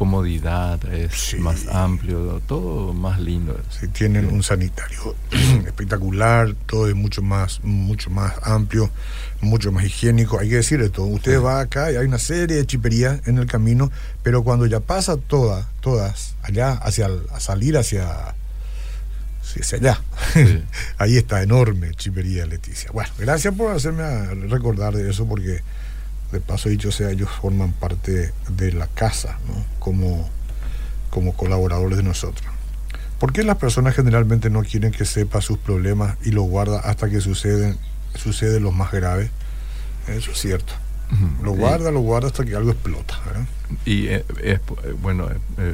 comodidad, 0.00 0.82
es 0.94 1.38
más 1.40 1.66
amplio, 1.66 2.40
todo 2.46 2.94
más 2.94 3.20
lindo. 3.20 3.60
Sí, 3.68 3.86
tienen 3.88 4.32
un 4.32 4.42
sanitario 4.42 5.14
espectacular, 5.66 6.54
todo 6.64 6.88
es 6.88 6.94
mucho 6.94 7.20
más, 7.20 7.60
mucho 7.64 8.08
más 8.08 8.32
amplio, 8.42 8.90
mucho 9.42 9.72
más 9.72 9.84
higiénico. 9.84 10.38
Hay 10.38 10.48
que 10.48 10.56
decir 10.56 10.80
esto, 10.80 11.04
usted 11.04 11.38
va 11.42 11.60
acá 11.60 11.92
y 11.92 11.96
hay 11.96 12.06
una 12.06 12.18
serie 12.18 12.56
de 12.56 12.66
chiperías 12.66 13.20
en 13.28 13.36
el 13.36 13.46
camino, 13.46 13.90
pero 14.22 14.42
cuando 14.42 14.64
ya 14.64 14.80
pasa 14.80 15.18
todas, 15.18 15.66
todas, 15.80 16.34
allá, 16.42 16.72
hacia 16.72 17.08
a 17.32 17.40
salir 17.40 17.76
hacia, 17.76 18.34
hacia 19.42 19.78
allá, 19.78 20.00
ahí 20.98 21.16
está 21.16 21.42
enorme 21.42 21.94
chipería 21.94 22.46
Leticia. 22.46 22.90
Bueno, 22.92 23.10
gracias 23.18 23.54
por 23.54 23.74
hacerme 23.74 24.34
recordar 24.48 24.94
de 24.94 25.10
eso 25.10 25.26
porque 25.26 25.62
de 26.32 26.40
paso 26.40 26.68
dicho 26.68 26.92
sea, 26.92 27.10
ellos 27.10 27.28
forman 27.40 27.72
parte 27.72 28.32
de 28.48 28.72
la 28.72 28.86
casa, 28.86 29.38
¿no? 29.48 29.64
como, 29.78 30.28
como 31.10 31.34
colaboradores 31.34 31.96
de 31.96 32.04
nosotros. 32.04 32.46
¿Por 33.18 33.32
qué 33.32 33.42
las 33.42 33.58
personas 33.58 33.94
generalmente 33.94 34.48
no 34.48 34.62
quieren 34.62 34.92
que 34.92 35.04
sepa 35.04 35.40
sus 35.40 35.58
problemas 35.58 36.16
y 36.22 36.30
los 36.30 36.44
guarda 36.44 36.80
hasta 36.80 37.10
que 37.10 37.20
suceden, 37.20 37.78
sucede 38.14 38.60
lo 38.60 38.72
más 38.72 38.92
grave? 38.92 39.30
Eso 40.08 40.30
es 40.30 40.38
cierto. 40.38 40.72
Lo 41.42 41.52
guarda, 41.52 41.90
lo 41.90 42.00
guarda 42.00 42.28
hasta 42.28 42.44
que 42.44 42.54
algo 42.54 42.70
explota. 42.70 43.18
Y 43.84 44.08
es, 44.08 44.24
bueno, 45.02 45.28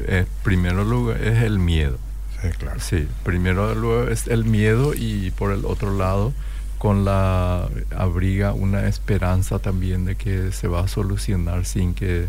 es, 0.07 0.25
primero 0.43 0.83
lugar 0.83 1.21
es 1.21 1.43
el 1.43 1.59
miedo. 1.59 1.97
Sí, 2.41 2.49
claro. 2.57 2.79
Sí, 2.79 3.07
primero 3.23 3.73
luego 3.75 4.09
es 4.09 4.27
el 4.27 4.45
miedo 4.45 4.93
y 4.93 5.31
por 5.31 5.51
el 5.51 5.65
otro 5.65 5.95
lado 5.95 6.33
con 6.77 7.05
la 7.05 7.67
abriga 7.95 8.53
una 8.53 8.87
esperanza 8.87 9.59
también 9.59 10.05
de 10.05 10.15
que 10.15 10.51
se 10.51 10.67
va 10.67 10.81
a 10.81 10.87
solucionar 10.87 11.65
sin 11.65 11.93
que 11.93 12.27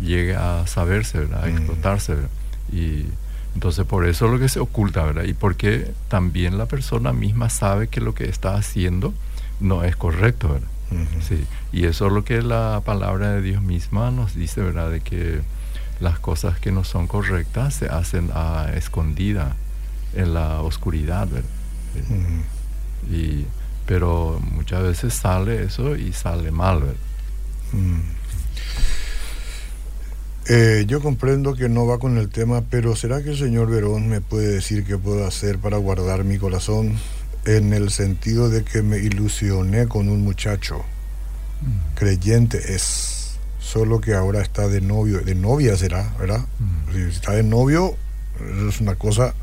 llegue 0.00 0.36
a 0.36 0.64
saberse, 0.66 1.20
¿verdad? 1.20 1.44
a 1.44 1.50
explotarse. 1.50 2.14
Y 2.72 3.06
entonces 3.54 3.84
por 3.84 4.06
eso 4.06 4.26
es 4.26 4.32
lo 4.32 4.38
que 4.38 4.48
se 4.48 4.60
oculta, 4.60 5.04
¿verdad? 5.04 5.24
Y 5.24 5.34
porque 5.34 5.92
también 6.08 6.58
la 6.58 6.66
persona 6.66 7.12
misma 7.12 7.50
sabe 7.50 7.88
que 7.88 8.00
lo 8.00 8.14
que 8.14 8.28
está 8.28 8.54
haciendo 8.54 9.12
no 9.60 9.82
es 9.82 9.96
correcto, 9.96 10.48
¿verdad? 10.48 10.68
Sí. 11.26 11.44
Y 11.72 11.84
eso 11.86 12.06
es 12.06 12.12
lo 12.12 12.24
que 12.24 12.42
la 12.42 12.82
palabra 12.84 13.32
de 13.32 13.42
Dios 13.42 13.62
misma 13.62 14.10
nos 14.10 14.34
dice, 14.34 14.60
¿verdad? 14.60 14.90
De 14.90 15.00
que 15.00 15.40
las 16.00 16.18
cosas 16.18 16.58
que 16.58 16.72
no 16.72 16.84
son 16.84 17.06
correctas 17.06 17.74
se 17.74 17.86
hacen 17.86 18.30
a 18.34 18.72
escondida 18.74 19.54
en 20.14 20.34
la 20.34 20.60
oscuridad, 20.60 21.28
¿verdad? 21.28 21.48
Y, 23.10 23.46
pero 23.86 24.40
muchas 24.52 24.82
veces 24.82 25.14
sale 25.14 25.64
eso 25.64 25.96
y 25.96 26.12
sale 26.12 26.50
mal. 26.50 26.80
Mm. 27.72 28.00
Eh, 30.48 30.84
yo 30.88 31.00
comprendo 31.00 31.54
que 31.54 31.68
no 31.68 31.86
va 31.86 31.98
con 31.98 32.18
el 32.18 32.28
tema, 32.28 32.62
pero 32.68 32.96
¿será 32.96 33.22
que 33.22 33.30
el 33.30 33.38
señor 33.38 33.70
Verón 33.70 34.08
me 34.08 34.20
puede 34.20 34.48
decir 34.48 34.84
qué 34.84 34.98
puedo 34.98 35.24
hacer 35.24 35.58
para 35.58 35.76
guardar 35.76 36.24
mi 36.24 36.36
corazón? 36.36 36.96
En 37.44 37.72
el 37.72 37.90
sentido 37.90 38.48
de 38.48 38.64
que 38.64 38.82
me 38.82 38.98
ilusioné 38.98 39.88
con 39.88 40.08
un 40.08 40.22
muchacho. 40.22 40.84
Mm. 41.60 41.94
Creyente 41.96 42.74
es, 42.74 43.36
solo 43.60 44.00
que 44.00 44.14
ahora 44.14 44.40
está 44.42 44.68
de 44.68 44.80
novio, 44.80 45.20
de 45.20 45.34
novia 45.34 45.76
será, 45.76 46.12
¿verdad? 46.18 46.40
Mm. 46.58 46.92
Si 46.92 47.00
está 47.16 47.32
de 47.32 47.42
novio, 47.42 47.96
es 48.68 48.80
una 48.80 48.94
cosa. 48.94 49.34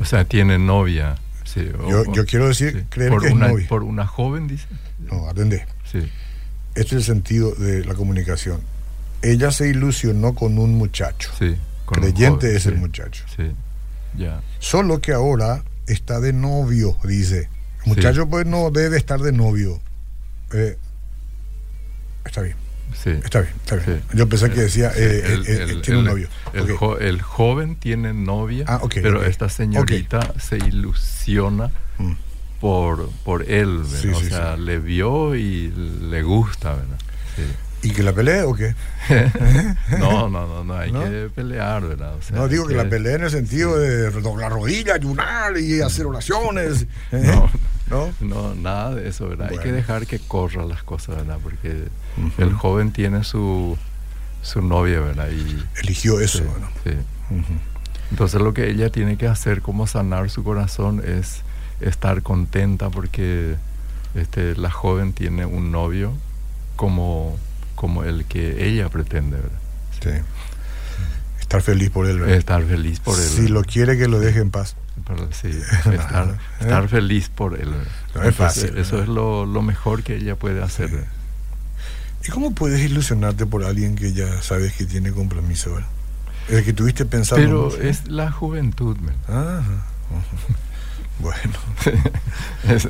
O 0.00 0.04
sea, 0.04 0.24
tiene 0.24 0.58
novia. 0.58 1.16
Sí, 1.44 1.60
o- 1.78 1.88
Yo, 1.88 2.12
yo 2.12 2.24
quiero 2.26 2.48
decir, 2.48 2.72
sí. 2.80 2.86
creer 2.90 3.10
por 3.10 3.20
que 3.22 3.28
es 3.28 3.34
una, 3.34 3.48
novia. 3.48 3.68
Por 3.68 3.82
una 3.82 4.06
joven, 4.06 4.48
dice. 4.48 4.66
No, 4.98 5.28
atendé. 5.28 5.66
Sí, 5.90 5.98
Este 6.74 6.80
es 6.80 6.92
el 6.92 7.04
sentido 7.04 7.52
de 7.54 7.84
la 7.84 7.94
comunicación. 7.94 8.60
Ella 9.22 9.50
se 9.50 9.68
ilusionó 9.68 10.34
con 10.34 10.58
un 10.58 10.74
muchacho. 10.74 11.30
sí. 11.38 11.56
con 11.84 11.98
un 12.02 12.10
Creyente 12.12 12.46
joven, 12.46 12.56
es 12.56 12.66
el 12.66 12.76
muchacho. 12.78 13.24
Sí, 13.36 13.52
ya. 14.16 14.40
Solo 14.58 15.00
que 15.02 15.12
ahora 15.12 15.62
está 15.86 16.20
de 16.20 16.32
novio, 16.32 16.96
dice. 17.04 17.48
El 17.84 17.88
muchacho 17.90 18.26
pues 18.28 18.46
no 18.46 18.70
debe 18.70 18.96
estar 18.96 19.20
de 19.20 19.32
novio. 19.32 19.80
Eh, 20.52 20.76
está 22.24 22.40
bien, 22.42 22.56
Sí. 23.02 23.10
está 23.10 23.40
bien, 23.42 23.54
está 23.62 23.76
bien. 23.76 24.02
Sí. 24.10 24.16
Yo 24.18 24.28
pensé 24.28 24.50
que 24.50 24.60
decía, 24.62 24.90
eh, 24.96 25.22
el- 25.26 25.42
eh, 25.42 25.44
eh, 25.48 25.62
el- 25.70 25.82
tiene 25.82 26.00
un 26.00 26.06
novio. 26.06 26.28
El, 26.52 26.70
Ok. 26.72 26.78
jo- 26.78 26.98
el 26.98 27.20
joven 27.22 27.76
tiene 27.76 28.12
novia, 28.14 28.64
Ah, 28.68 28.80
ok, 28.82 28.94
pero 29.02 29.24
esta 29.24 29.48
señorita 29.48 30.34
se 30.40 30.56
ilusiona 30.58 31.70
Mm. 31.98 32.12
por, 32.60 33.10
por 33.24 33.42
él, 33.50 33.82
o 33.82 34.20
sea, 34.20 34.56
le 34.56 34.78
vio 34.78 35.34
y 35.34 35.68
le 35.70 36.22
gusta, 36.22 36.74
¿verdad? 36.74 36.98
Sí. 37.36 37.42
¿Y 37.84 37.90
que 37.90 38.02
la 38.02 38.12
pelee 38.12 38.42
o 38.42 38.54
qué? 38.54 38.74
No, 39.98 40.28
no, 40.28 40.46
no, 40.46 40.64
no 40.64 40.74
hay 40.74 40.90
¿No? 40.90 41.04
que 41.04 41.30
pelear, 41.34 41.86
¿verdad? 41.86 42.14
O 42.14 42.22
sea, 42.22 42.36
no, 42.36 42.48
digo 42.48 42.66
que 42.66 42.74
la 42.74 42.88
pelee 42.88 43.14
en 43.14 43.24
el 43.24 43.30
sentido 43.30 43.78
de 43.78 44.10
doblar 44.10 44.52
rodillas, 44.52 44.96
ayunar 44.96 45.56
y 45.58 45.80
hacer 45.82 46.06
oraciones. 46.06 46.86
¿eh? 47.12 47.22
No, 47.22 47.50
¿No? 47.90 48.12
no, 48.20 48.54
nada 48.54 48.94
de 48.94 49.08
eso, 49.08 49.28
¿verdad? 49.28 49.50
Hay 49.50 49.58
que 49.58 49.70
dejar 49.70 50.06
que 50.06 50.18
corran 50.18 50.68
las 50.68 50.82
cosas, 50.82 51.16
¿verdad? 51.16 51.38
Porque 51.42 51.88
el 52.38 52.52
joven 52.54 52.92
tiene 52.92 53.22
su, 53.22 53.76
su 54.42 54.62
novia, 54.62 55.00
¿verdad? 55.00 55.28
Y, 55.30 55.62
Eligió 55.80 56.20
eso. 56.20 56.38
sí, 56.38 56.44
¿no? 56.60 56.68
sí. 56.84 56.96
Entonces 58.10 58.40
lo 58.40 58.54
que 58.54 58.70
ella 58.70 58.90
tiene 58.90 59.16
que 59.16 59.26
hacer 59.26 59.60
como 59.60 59.86
sanar 59.86 60.30
su 60.30 60.42
corazón 60.44 61.02
es 61.04 61.42
estar 61.80 62.22
contenta 62.22 62.88
porque 62.90 63.56
este, 64.14 64.56
la 64.56 64.70
joven 64.70 65.12
tiene 65.12 65.46
un 65.46 65.72
novio 65.72 66.12
como, 66.76 67.36
como 67.84 68.02
el 68.02 68.24
que 68.24 68.66
ella 68.66 68.88
pretende, 68.88 69.36
¿verdad? 69.36 69.58
Sí. 70.02 70.08
Estar 71.38 71.60
feliz 71.60 71.90
por 71.90 72.06
él. 72.06 72.18
¿verdad? 72.18 72.34
Estar 72.34 72.64
feliz 72.64 72.98
por 72.98 73.20
él. 73.20 73.28
Si 73.28 73.46
lo 73.46 73.62
quiere, 73.62 73.98
que 73.98 74.08
lo 74.08 74.20
deje 74.20 74.38
en 74.38 74.50
paz. 74.50 74.74
Pero 75.06 75.28
sí, 75.32 75.48
estar, 75.92 76.38
estar 76.60 76.88
feliz 76.88 77.28
por 77.28 77.60
él. 77.60 77.72
No 77.72 77.76
es 77.76 77.88
Entonces, 78.14 78.36
fácil, 78.36 78.78
Eso 78.78 79.02
es 79.02 79.08
lo, 79.08 79.44
lo 79.44 79.60
mejor 79.60 80.02
que 80.02 80.16
ella 80.16 80.34
puede 80.34 80.62
hacer. 80.62 81.04
¿Y 82.26 82.30
cómo 82.30 82.54
puedes 82.54 82.80
ilusionarte 82.80 83.44
por 83.44 83.64
alguien 83.64 83.96
que 83.96 84.14
ya 84.14 84.40
sabes 84.40 84.72
que 84.72 84.86
tiene 84.86 85.12
compromiso? 85.12 85.74
¿verdad? 85.74 85.90
El 86.48 86.64
que 86.64 86.72
tuviste 86.72 87.04
pensando. 87.04 87.44
Pero 87.44 87.64
mucho. 87.64 87.82
es 87.82 88.08
la 88.08 88.32
juventud, 88.32 88.96
ajá. 89.28 89.62
Bueno, 91.20 91.52
es, 92.68 92.88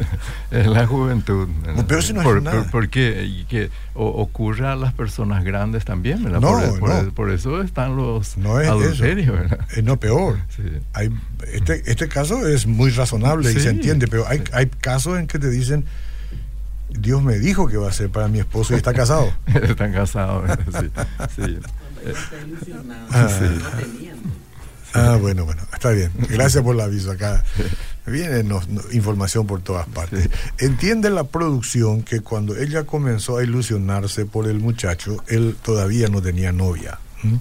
es 0.50 0.66
la 0.66 0.86
juventud. 0.86 1.46
No, 1.76 1.86
pero 1.86 2.00
eso 2.00 2.14
no 2.14 2.20
es 2.20 2.24
por, 2.26 2.42
nada. 2.42 2.62
por- 2.62 2.70
porque 2.70 3.24
y 3.24 3.44
que 3.44 3.70
o- 3.94 4.06
ocurre 4.08 4.66
a 4.66 4.76
las 4.76 4.92
personas 4.94 5.44
grandes 5.44 5.84
también, 5.84 6.24
¿verdad? 6.24 6.40
No, 6.40 6.48
por, 6.52 6.78
por- 6.80 7.04
no. 7.04 7.10
por 7.12 7.30
eso 7.30 7.62
están 7.62 7.96
los 7.96 8.36
No 8.38 8.60
es 8.60 8.68
adulterios, 8.68 9.30
¿verdad? 9.38 9.60
eh, 9.76 9.82
no 9.82 9.98
peor. 10.00 10.38
Sí. 10.56 10.62
Hay, 10.94 11.10
este, 11.52 11.82
este 11.90 12.08
caso 12.08 12.46
es 12.48 12.66
muy 12.66 12.90
razonable 12.90 13.52
y 13.52 13.60
se 13.60 13.68
entiende, 13.68 14.08
pero 14.08 14.26
hay, 14.26 14.38
sí. 14.38 14.44
hay 14.52 14.66
casos 14.68 15.18
en 15.18 15.26
que 15.26 15.38
te 15.38 15.50
dicen, 15.50 15.84
Dios 16.88 17.22
me 17.22 17.38
dijo 17.38 17.68
que 17.68 17.76
va 17.76 17.88
a 17.88 17.92
ser 17.92 18.08
para 18.10 18.28
mi 18.28 18.38
esposo 18.38 18.72
y 18.72 18.76
está 18.76 18.94
casado. 18.94 19.30
Están 19.46 19.92
casados, 19.92 20.42
¿verdad? 20.48 20.60
sí. 20.80 20.90
sí. 21.36 21.58
Está 22.06 22.46
ilusionado. 22.46 23.06
Ah. 23.10 23.28
Sí. 23.28 23.44
No 23.62 23.68
teniendo. 23.70 24.28
Ah, 24.96 25.18
bueno, 25.20 25.44
bueno, 25.44 25.60
está 25.72 25.90
bien. 25.90 26.10
Gracias 26.30 26.62
por 26.62 26.74
el 26.76 26.80
aviso 26.80 27.10
acá. 27.10 27.42
Viene 28.06 28.42
nos- 28.42 28.68
información 28.92 29.46
por 29.46 29.62
todas 29.62 29.86
partes. 29.88 30.28
Entiende 30.58 31.08
la 31.10 31.24
producción 31.24 32.02
que 32.02 32.20
cuando 32.20 32.56
ella 32.56 32.84
comenzó 32.84 33.38
a 33.38 33.42
ilusionarse 33.44 34.26
por 34.26 34.46
el 34.46 34.60
muchacho, 34.60 35.22
él 35.28 35.56
todavía 35.62 36.08
no 36.08 36.20
tenía 36.20 36.52
novia. 36.52 36.98
¿Mm? 37.22 37.36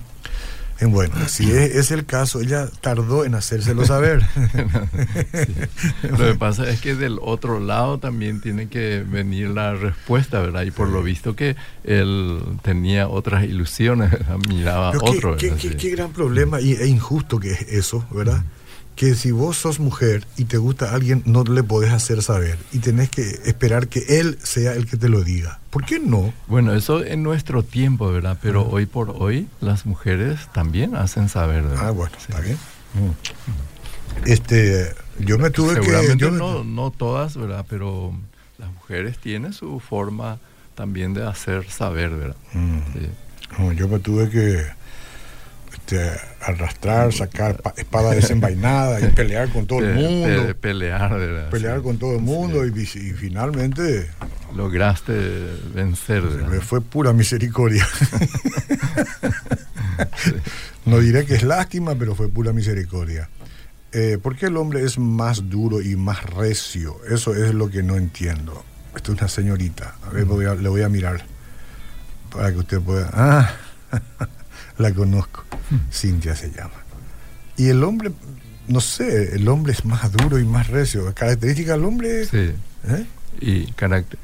Bueno, 0.87 1.15
si 1.27 1.49
es, 1.51 1.75
es 1.75 1.91
el 1.91 2.05
caso, 2.05 2.41
ella 2.41 2.67
tardó 2.81 3.23
en 3.25 3.35
hacérselo 3.35 3.85
saber. 3.85 4.21
Lo 6.09 6.17
que 6.17 6.35
pasa 6.37 6.69
es 6.69 6.81
que 6.81 6.95
del 6.95 7.19
otro 7.21 7.59
lado 7.59 7.99
también 7.99 8.41
tiene 8.41 8.67
que 8.67 9.03
venir 9.07 9.49
la 9.49 9.75
respuesta, 9.75 10.39
¿verdad? 10.41 10.63
Y 10.63 10.71
por 10.71 10.89
lo 10.89 11.01
visto 11.03 11.35
que 11.35 11.55
él 11.83 12.39
tenía 12.63 13.07
otras 13.07 13.43
ilusiones, 13.45 14.11
¿verdad? 14.11 14.37
miraba 14.49 14.91
Pero 14.91 15.05
otro. 15.05 15.37
qué, 15.37 15.47
qué- 15.47 15.49
¿verdad? 15.51 15.61
qué- 15.61 15.69
Sí. 15.69 15.75
qué 15.77 15.89
gran 15.91 16.11
problema 16.11 16.59
y, 16.61 16.73
e 16.73 16.87
injusto 16.87 17.39
que 17.39 17.51
es 17.51 17.61
eso, 17.69 18.05
¿verdad? 18.11 18.43
Que 18.95 19.15
si 19.15 19.31
vos 19.31 19.57
sos 19.57 19.79
mujer 19.79 20.25
y 20.37 20.45
te 20.45 20.57
gusta 20.57 20.93
alguien, 20.93 21.23
no 21.25 21.43
le 21.43 21.63
podés 21.63 21.91
hacer 21.91 22.21
saber 22.21 22.57
y 22.71 22.77
tenés 22.79 23.09
que 23.09 23.21
esperar 23.45 23.87
que 23.87 24.19
él 24.19 24.37
sea 24.43 24.73
el 24.73 24.85
que 24.85 24.97
te 24.97 25.09
lo 25.09 25.23
diga. 25.23 25.59
¿Por 25.71 25.83
qué 25.83 25.99
no? 25.99 26.31
Bueno, 26.47 26.73
eso 26.75 27.03
en 27.03 27.23
nuestro 27.23 27.63
tiempo, 27.63 28.11
¿verdad? 28.11 28.37
Pero 28.41 28.67
hoy 28.69 28.85
por 28.85 29.09
hoy 29.17 29.47
las 29.61 29.85
mujeres 29.87 30.39
también 30.53 30.95
hacen 30.95 31.27
saber, 31.27 31.63
¿verdad? 31.63 31.87
Ah, 31.87 31.91
bueno, 31.91 32.13
Sí. 32.19 32.25
está 32.29 32.41
bien. 32.41 32.57
Este, 34.25 34.93
yo 35.19 35.37
me 35.37 35.49
tuve 35.49 35.75
que... 35.75 35.81
Seguramente 35.81 36.17
yo 36.25 36.31
me- 36.31 36.37
no, 36.37 36.63
no 36.63 36.91
todas, 36.91 37.35
¿verdad? 37.35 37.65
Pero 37.69 38.13
las 38.57 38.71
mujeres 38.71 39.17
tienen 39.17 39.53
su 39.53 39.79
forma 39.79 40.37
también 40.75 41.13
de 41.13 41.25
hacer 41.27 41.69
saber, 41.69 42.11
¿verdad? 42.11 42.35
Mm, 42.53 42.77
Sí. 42.93 43.07
no, 43.57 43.71
yo 43.73 43.87
me 43.87 43.99
tuve 43.99 44.29
que 44.29 44.63
este, 45.85 46.11
arrastrar, 46.41 47.11
sacar 47.11 47.61
pa- 47.61 47.73
espada 47.75 48.11
desenvainada 48.11 49.01
y 49.01 49.07
pelear 49.09 49.49
con 49.49 49.65
todo 49.67 49.79
el 49.79 49.85
Pe- 49.87 49.93
pe- 49.95 50.01
mundo. 50.01 50.55
pelear, 50.61 51.17
¿verdad? 51.19 51.49
Pelear 51.49 51.81
con 51.81 51.97
todo 51.97 52.13
el 52.15 52.21
mundo 52.21 52.65
y, 52.65 52.69
y 52.69 52.85
finalmente 53.13 54.09
Lograste 54.55 55.13
vencer, 55.73 56.21
me 56.23 56.59
fue 56.61 56.79
pura 56.79 57.11
misericordia. 57.11 57.85
No 60.85 60.99
diré 60.99 61.25
que 61.25 61.35
es 61.35 61.43
lástima, 61.43 61.95
pero 61.95 62.13
fue 62.15 62.29
pura 62.29 62.51
misericordia. 62.53 63.29
Eh, 63.91 64.17
¿Por 64.21 64.35
qué 64.35 64.47
el 64.47 64.57
hombre 64.57 64.83
es 64.83 64.97
más 64.99 65.49
duro 65.49 65.81
y 65.81 65.95
más 65.95 66.23
recio? 66.23 66.97
Eso 67.09 67.33
es 67.35 67.53
lo 67.53 67.69
que 67.69 67.83
no 67.83 67.95
entiendo. 67.95 68.63
Esta 68.95 69.11
es 69.13 69.19
una 69.19 69.27
señorita. 69.27 69.95
A 70.05 70.09
ver, 70.09 70.25
voy 70.25 70.45
a- 70.45 70.55
le 70.55 70.69
voy 70.69 70.81
a 70.81 70.89
mirar 70.89 71.25
para 72.31 72.51
que 72.51 72.57
usted 72.59 72.79
pueda. 72.81 73.09
Ah, 73.13 73.53
la 74.77 74.93
conozco. 74.93 75.43
Cintia 75.91 76.35
se 76.35 76.51
llama. 76.51 76.73
Y 77.57 77.67
el 77.69 77.83
hombre, 77.83 78.11
no 78.67 78.81
sé, 78.81 79.35
el 79.35 79.47
hombre 79.47 79.73
es 79.73 79.85
más 79.85 80.11
duro 80.11 80.39
y 80.39 80.45
más 80.45 80.67
recio. 80.67 81.11
Característica 81.13 81.73
del 81.73 81.85
hombre. 81.85 82.25
Sí. 82.25 82.51
¿eh? 82.87 83.05
Y 83.41 83.65
carácter. 83.73 84.19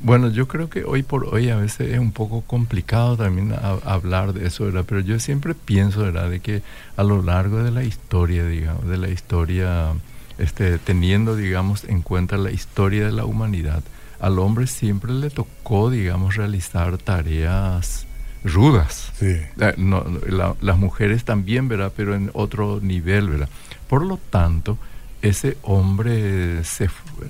Bueno, 0.00 0.28
yo 0.28 0.46
creo 0.46 0.70
que 0.70 0.84
hoy 0.84 1.02
por 1.02 1.24
hoy 1.34 1.50
a 1.50 1.56
veces 1.56 1.92
es 1.92 1.98
un 1.98 2.12
poco 2.12 2.42
complicado 2.42 3.16
también 3.16 3.52
a- 3.52 3.78
hablar 3.84 4.32
de 4.32 4.46
eso, 4.46 4.64
¿verdad? 4.64 4.84
Pero 4.88 5.00
yo 5.00 5.18
siempre 5.18 5.54
pienso, 5.54 6.00
¿verdad? 6.02 6.30
De 6.30 6.40
que 6.40 6.62
a 6.96 7.02
lo 7.02 7.20
largo 7.22 7.62
de 7.62 7.72
la 7.72 7.82
historia, 7.82 8.46
digamos, 8.46 8.86
de 8.88 8.96
la 8.96 9.08
historia, 9.08 9.92
este, 10.38 10.78
teniendo, 10.78 11.34
digamos, 11.34 11.84
en 11.84 12.02
cuenta 12.02 12.36
la 12.36 12.52
historia 12.52 13.04
de 13.06 13.12
la 13.12 13.24
humanidad, 13.24 13.82
al 14.20 14.38
hombre 14.38 14.68
siempre 14.68 15.12
le 15.12 15.30
tocó, 15.30 15.90
digamos, 15.90 16.36
realizar 16.36 16.96
tareas 16.98 18.06
rudas. 18.44 19.10
Sí. 19.18 19.36
Eh, 19.60 19.74
no, 19.76 20.04
no, 20.04 20.20
la- 20.28 20.54
las 20.60 20.76
mujeres 20.78 21.24
también, 21.24 21.66
¿verdad? 21.68 21.92
Pero 21.96 22.14
en 22.14 22.30
otro 22.34 22.78
nivel, 22.82 23.30
¿verdad? 23.30 23.48
Por 23.88 24.04
lo 24.04 24.18
tanto, 24.30 24.78
ese 25.22 25.56
hombre 25.62 26.62
se 26.64 26.88
fue, 26.88 27.26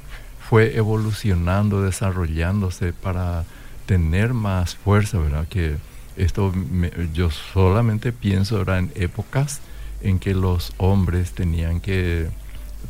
fue 0.48 0.77
evolucionando, 0.77 1.83
desarrollándose 1.83 2.92
para 2.92 3.44
tener 3.87 4.35
más 4.35 4.74
fuerza, 4.77 5.18
¿verdad? 5.18 5.46
Que 5.48 5.77
esto 6.16 6.53
me- 6.53 6.90
yo 7.12 7.31
solamente 7.31 8.12
pienso 8.12 8.57
ahora 8.59 8.79
en 8.79 8.90
épocas 8.94 9.61
en 10.03 10.18
que 10.18 10.35
los 10.35 10.72
hombres 10.79 11.33
tenían 11.33 11.81
que 11.81 12.29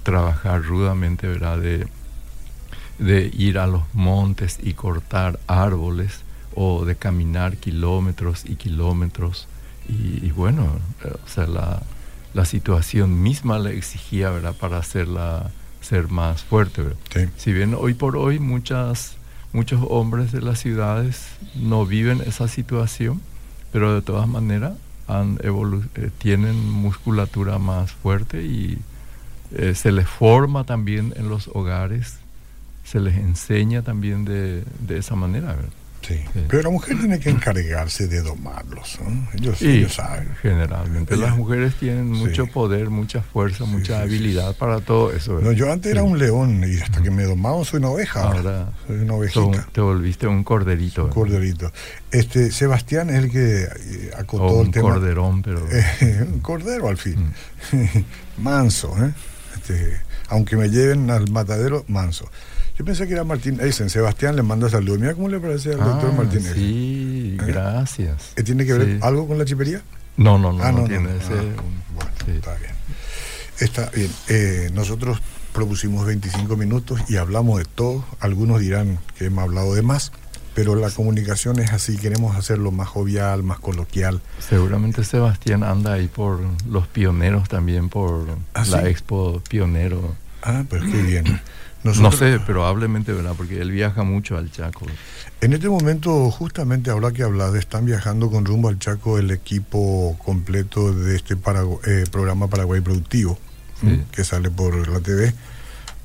trabajar 0.02 0.62
rudamente, 0.62 1.26
¿verdad? 1.28 1.58
De, 1.58 1.86
de 2.98 3.30
ir 3.36 3.58
a 3.58 3.66
los 3.66 3.82
montes 3.92 4.58
y 4.62 4.72
cortar 4.74 5.38
árboles 5.46 6.20
o 6.54 6.84
de 6.84 6.96
caminar 6.96 7.56
kilómetros 7.56 8.44
y 8.44 8.56
kilómetros. 8.56 9.46
Y, 9.88 10.24
y 10.24 10.30
bueno, 10.30 10.78
eh, 11.04 11.12
o 11.24 11.28
sea, 11.28 11.46
la, 11.46 11.82
la 12.32 12.44
situación 12.44 13.22
misma 13.22 13.58
le 13.58 13.76
exigía, 13.76 14.30
¿verdad? 14.30 14.54
Para 14.54 14.78
hacerla 14.78 15.50
ser 15.80 16.08
más 16.08 16.42
fuerte, 16.42 16.82
¿verdad? 16.82 16.98
Sí. 17.12 17.20
Si 17.36 17.52
bien 17.52 17.76
hoy 17.78 17.94
por 17.94 18.16
hoy 18.16 18.38
muchas, 18.38 19.16
muchos 19.52 19.84
hombres 19.88 20.32
de 20.32 20.40
las 20.40 20.58
ciudades 20.58 21.26
no 21.54 21.86
viven 21.86 22.20
esa 22.26 22.48
situación, 22.48 23.20
pero 23.72 23.94
de 23.94 24.02
todas 24.02 24.26
maneras 24.26 24.72
han 25.06 25.38
eh, 25.42 26.10
tienen 26.18 26.70
musculatura 26.70 27.58
más 27.58 27.92
fuerte 27.92 28.42
y 28.44 28.78
eh, 29.52 29.74
se 29.74 29.92
les 29.92 30.08
forma 30.08 30.64
también 30.64 31.12
en 31.16 31.28
los 31.28 31.48
hogares, 31.52 32.18
se 32.84 33.00
les 33.00 33.16
enseña 33.16 33.82
también 33.82 34.24
de, 34.24 34.64
de 34.80 34.98
esa 34.98 35.14
manera. 35.14 35.48
¿verdad? 35.48 35.83
Sí. 36.06 36.20
Pero 36.48 36.62
la 36.62 36.70
mujer 36.70 36.98
tiene 36.98 37.18
que 37.18 37.30
encargarse 37.30 38.06
de 38.08 38.20
domarlos. 38.20 38.98
¿no? 39.02 39.28
Ellos, 39.34 39.62
Y 39.62 39.68
ellos 39.68 39.94
saben. 39.94 40.28
generalmente 40.42 41.16
las 41.16 41.36
mujeres 41.36 41.74
tienen 41.76 42.10
mucho 42.10 42.44
Sí. 42.44 42.50
poder, 42.52 42.90
mucha 42.90 43.22
fuerza, 43.22 43.64
Sí, 43.64 43.70
mucha 43.70 43.84
sí, 43.86 43.92
sí, 43.92 43.94
habilidad 44.16 44.56
para 44.56 44.80
todo 44.80 45.12
eso. 45.12 45.40
No, 45.40 45.52
yo 45.52 45.72
antes 45.72 45.92
era 45.92 46.02
Sí. 46.02 46.06
un 46.08 46.18
león 46.18 46.62
y 46.70 46.78
hasta 46.80 47.02
que 47.02 47.10
me 47.10 47.24
domaban 47.24 47.64
soy 47.64 47.78
una 47.78 47.88
oveja. 47.90 48.22
Ahora, 48.22 48.72
soy 48.86 48.96
una 48.98 49.14
ovejita. 49.14 49.66
te 49.72 49.80
volviste 49.80 50.26
un 50.26 50.44
corderito. 50.44 51.04
Un 51.06 51.10
corderito. 51.10 51.72
Este, 52.10 52.50
Sebastián 52.50 53.08
es 53.10 53.16
el 53.24 53.30
que 53.30 53.62
eh, 53.64 54.10
acotó 54.16 54.44
o 54.44 54.60
el 54.60 54.66
un 54.66 54.72
tema. 54.72 54.90
corderón, 54.92 55.42
pero 55.42 55.66
un 56.32 56.40
cordero 56.40 56.88
al 56.88 56.98
fin. 56.98 57.32
Mm. 57.72 57.86
manso, 58.42 58.94
¿eh? 59.02 59.12
Este, 59.54 60.00
aunque 60.28 60.56
me 60.56 60.68
lleven 60.68 61.10
al 61.10 61.30
matadero, 61.30 61.84
manso. 61.88 62.28
Yo 62.78 62.84
pensé 62.84 63.06
que 63.06 63.12
era 63.14 63.24
Martín 63.24 63.60
Eisen. 63.60 63.88
Sebastián 63.88 64.34
le 64.36 64.42
manda 64.42 64.68
saludos. 64.68 64.98
Mira 64.98 65.14
cómo 65.14 65.28
le 65.28 65.38
parece 65.38 65.70
al 65.72 65.78
doctor 65.78 66.10
Ah, 66.12 66.16
Martín 66.16 66.38
Eisen. 66.40 66.54
Sí, 66.54 67.36
¿Eh? 67.40 67.44
gracias. 67.46 68.32
¿Tiene 68.44 68.66
que 68.66 68.72
ver 68.72 68.86
Sí. 68.86 68.98
algo 69.02 69.28
con 69.28 69.38
la 69.38 69.44
chipería? 69.44 69.82
No, 70.16 70.38
no, 70.38 70.52
no, 70.52 70.62
Ah, 70.62 70.72
no, 70.72 70.80
no, 70.82 70.88
tiene 70.88 71.04
no, 71.04 71.10
ese. 71.10 71.32
ah, 71.34 71.62
bueno, 71.94 72.10
sí. 72.24 72.30
está 72.32 72.54
bien. 72.56 72.72
Está 73.60 73.90
bien. 73.90 74.10
Eh, 74.28 74.70
nosotros 74.74 75.20
propusimos 75.52 76.04
25 76.04 76.56
minutos 76.56 77.00
y 77.08 77.16
hablamos 77.16 77.58
de 77.58 77.64
todo. 77.64 78.04
Algunos 78.18 78.60
dirán 78.60 78.98
que 79.16 79.26
hemos 79.26 79.44
hablado 79.44 79.74
de 79.74 79.82
más, 79.82 80.10
pero 80.56 80.74
la 80.74 80.90
comunicación 80.90 81.60
es 81.60 81.72
así. 81.72 81.96
Queremos 81.96 82.34
hacerlo 82.36 82.72
más 82.72 82.88
jovial, 82.88 83.44
más 83.44 83.60
coloquial. 83.60 84.20
Seguramente 84.40 85.04
Sebastián 85.04 85.62
anda 85.62 85.92
ahí 85.92 86.08
por 86.08 86.40
los 86.68 86.88
pioneros 86.88 87.48
también, 87.48 87.88
por 87.88 88.26
¿Ah, 88.54 88.64
la 88.66 88.80
sí? 88.82 88.88
expo 88.88 89.40
pionero. 89.48 90.16
Ah, 90.42 90.64
pero 90.68 90.84
qué 90.86 91.00
bien. 91.02 91.40
No 91.84 92.10
sé, 92.12 92.40
probablemente, 92.40 93.12
¿verdad? 93.12 93.34
Porque 93.36 93.60
él 93.60 93.70
viaja 93.70 94.02
mucho 94.02 94.36
al 94.38 94.50
Chaco. 94.50 94.86
En 95.40 95.52
este 95.52 95.68
momento, 95.68 96.30
justamente 96.30 96.90
ahora 96.90 97.12
que 97.12 97.22
hablas, 97.22 97.54
están 97.54 97.84
viajando 97.84 98.30
con 98.30 98.44
rumbo 98.46 98.68
al 98.68 98.78
Chaco 98.78 99.18
el 99.18 99.30
equipo 99.30 100.16
completo 100.24 100.94
de 100.94 101.14
este 101.16 101.36
Paragu- 101.36 101.80
eh, 101.86 102.04
programa 102.10 102.48
Paraguay 102.48 102.80
Productivo, 102.80 103.38
que 104.12 104.24
sale 104.24 104.50
por 104.50 104.88
la 104.88 105.00
TV. 105.00 105.34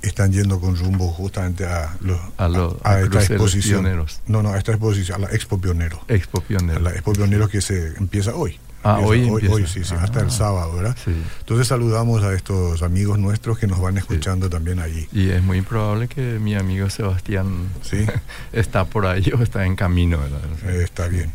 Están 0.02 0.32
yendo 0.32 0.60
con 0.62 0.78
rumbo 0.78 1.08
justamente 1.10 1.66
a, 1.66 1.96
los- 2.02 2.20
A 2.38 2.48
lo- 2.48 2.80
a 2.84 2.92
a 2.96 3.02
esta 3.02 3.22
exposición. 3.24 3.82
Pioneros. 3.84 4.22
No, 4.28 4.42
no, 4.44 4.50
a 4.52 4.58
esta 4.58 4.72
exposición, 4.72 5.24
a 5.24 5.28
la 5.28 5.34
Expo 5.36 5.60
Pionero. 5.60 6.00
Expo 6.08 6.40
A 6.40 6.42
pionero. 6.42 6.80
la 6.80 6.92
Expo 6.92 7.14
Pionero 7.14 7.48
que 7.50 7.62
se 7.62 7.96
empieza 7.98 8.34
hoy. 8.36 8.60
Ah, 8.84 9.00
hoy 9.04 9.30
hoy, 9.30 9.46
hoy, 9.48 9.68
sí, 9.68 9.84
sí, 9.84 9.94
hasta 9.94 10.22
el 10.22 10.28
Ah. 10.28 10.32
sábado, 10.32 10.74
¿verdad? 10.76 10.96
Sí. 11.04 11.12
Entonces 11.42 11.68
saludamos 11.68 12.24
a 12.24 12.34
estos 12.34 12.82
amigos 12.82 13.20
nuestros 13.20 13.60
que 13.60 13.68
nos 13.68 13.80
van 13.82 13.98
escuchando 13.98 14.50
también 14.50 14.80
allí. 14.80 15.08
Y 15.12 15.30
es 15.32 15.44
muy 15.44 15.62
probable 15.62 16.08
que 16.08 16.40
mi 16.40 16.56
amigo 16.56 16.90
Sebastián 16.90 17.70
Sí. 17.82 18.06
está 18.54 18.86
por 18.86 19.06
ahí 19.06 19.32
o 19.38 19.44
está 19.44 19.66
en 19.66 19.76
camino, 19.76 20.18
¿verdad? 20.20 20.40
Eh, 20.66 20.84
está 20.84 21.08
bien. 21.08 21.32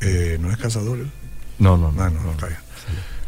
Eh, 0.00 0.38
¿No 0.40 0.50
es 0.50 0.56
cazador? 0.56 0.98
No, 1.58 1.76
no, 1.76 1.92
no. 1.92 2.02
Ah, 2.02 2.10
no, 2.10 2.22
no. 2.22 2.30
está 2.32 2.46
bien. 2.46 2.58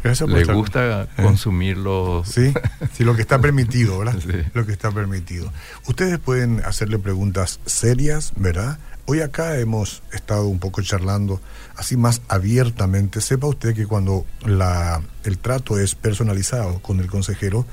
Gracias 0.03 0.27
por 0.27 0.35
Le 0.35 0.41
estar- 0.41 0.55
gusta 0.55 1.03
¿Eh? 1.03 1.07
consumir 1.21 1.77
los... 1.77 2.27
Sí, 2.27 2.51
sí, 2.93 3.03
lo 3.03 3.15
que 3.15 3.21
está 3.21 3.39
permitido, 3.39 3.99
¿verdad? 3.99 4.15
Sí. 4.21 4.37
Lo 4.55 4.65
que 4.65 4.71
está 4.71 4.89
permitido. 4.89 5.51
Ustedes 5.85 6.17
pueden 6.17 6.63
hacerle 6.65 6.97
preguntas 6.97 7.59
serias, 7.67 8.33
¿verdad? 8.35 8.79
Hoy 9.05 9.21
acá 9.21 9.59
hemos 9.59 10.01
estado 10.11 10.47
un 10.47 10.57
poco 10.57 10.81
charlando 10.81 11.39
así 11.81 11.97
más 11.97 12.21
abiertamente. 12.27 13.21
Sepa 13.21 13.47
usted 13.47 13.73
que 13.73 13.87
cuando 13.87 14.23
la, 14.45 15.01
el 15.23 15.39
trato 15.39 15.79
es 15.79 15.95
personalizado 15.95 16.79
con 16.79 16.99
el 16.99 17.07
consejero, 17.07 17.65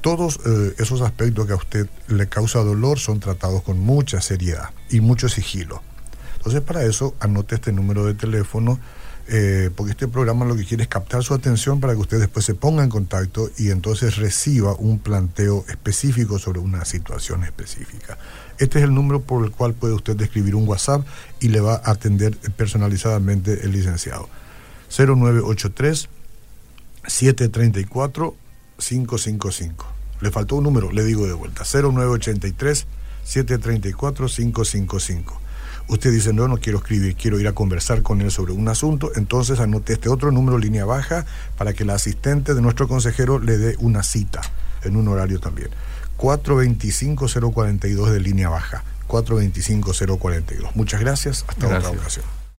todos 0.00 0.40
eh, 0.46 0.74
esos 0.78 1.02
aspectos 1.02 1.46
que 1.46 1.52
a 1.52 1.56
usted 1.56 1.86
le 2.08 2.28
causa 2.28 2.60
dolor 2.60 2.98
son 2.98 3.20
tratados 3.20 3.62
con 3.62 3.78
mucha 3.78 4.22
seriedad 4.22 4.70
y 4.88 5.00
mucho 5.00 5.28
sigilo. 5.28 5.82
Entonces, 6.38 6.62
para 6.62 6.82
eso, 6.84 7.14
anote 7.20 7.56
este 7.56 7.72
número 7.72 8.06
de 8.06 8.14
teléfono, 8.14 8.78
eh, 9.28 9.70
porque 9.74 9.92
este 9.92 10.06
programa 10.06 10.44
lo 10.44 10.54
que 10.54 10.64
quiere 10.64 10.84
es 10.84 10.88
captar 10.88 11.24
su 11.24 11.34
atención 11.34 11.80
para 11.80 11.94
que 11.94 12.00
usted 12.00 12.20
después 12.20 12.44
se 12.44 12.54
ponga 12.54 12.84
en 12.84 12.90
contacto 12.90 13.50
y 13.58 13.70
entonces 13.70 14.16
reciba 14.16 14.74
un 14.74 15.00
planteo 15.00 15.64
específico 15.68 16.38
sobre 16.38 16.60
una 16.60 16.84
situación 16.84 17.42
específica. 17.42 18.18
Este 18.58 18.78
es 18.78 18.84
el 18.84 18.94
número 18.94 19.20
por 19.22 19.44
el 19.44 19.50
cual 19.50 19.74
puede 19.74 19.94
usted 19.94 20.20
escribir 20.20 20.54
un 20.54 20.68
WhatsApp 20.68 21.04
y 21.40 21.48
le 21.48 21.60
va 21.60 21.74
a 21.74 21.90
atender 21.90 22.36
personalizadamente 22.56 23.64
el 23.64 23.72
licenciado. 23.72 24.28
0983 24.96 26.08
734 27.06 28.36
555. 28.78 29.86
Le 30.20 30.30
faltó 30.30 30.56
un 30.56 30.64
número, 30.64 30.92
le 30.92 31.04
digo 31.04 31.26
de 31.26 31.32
vuelta. 31.32 31.64
0983 31.64 32.86
734 33.24 34.28
555. 34.28 35.40
Usted 35.88 36.12
dice, 36.12 36.32
no, 36.32 36.48
no 36.48 36.58
quiero 36.58 36.78
escribir, 36.78 37.14
quiero 37.14 37.38
ir 37.38 37.46
a 37.46 37.52
conversar 37.52 38.02
con 38.02 38.20
él 38.20 38.30
sobre 38.30 38.52
un 38.52 38.68
asunto, 38.68 39.12
entonces 39.14 39.60
anote 39.60 39.92
este 39.92 40.08
otro 40.08 40.32
número, 40.32 40.58
línea 40.58 40.84
baja, 40.84 41.24
para 41.56 41.72
que 41.72 41.84
la 41.84 41.94
asistente 41.94 42.54
de 42.54 42.60
nuestro 42.60 42.88
consejero 42.88 43.38
le 43.38 43.56
dé 43.56 43.76
una 43.78 44.02
cita 44.02 44.40
en 44.82 44.96
un 44.96 45.06
horario 45.08 45.38
también. 45.38 45.68
425-042 46.18 48.10
de 48.10 48.20
línea 48.20 48.48
baja. 48.48 48.82
425-042. 49.08 50.70
Muchas 50.74 51.00
gracias, 51.00 51.44
hasta 51.46 51.66
otra 51.66 51.90
ocasión. 51.90 52.24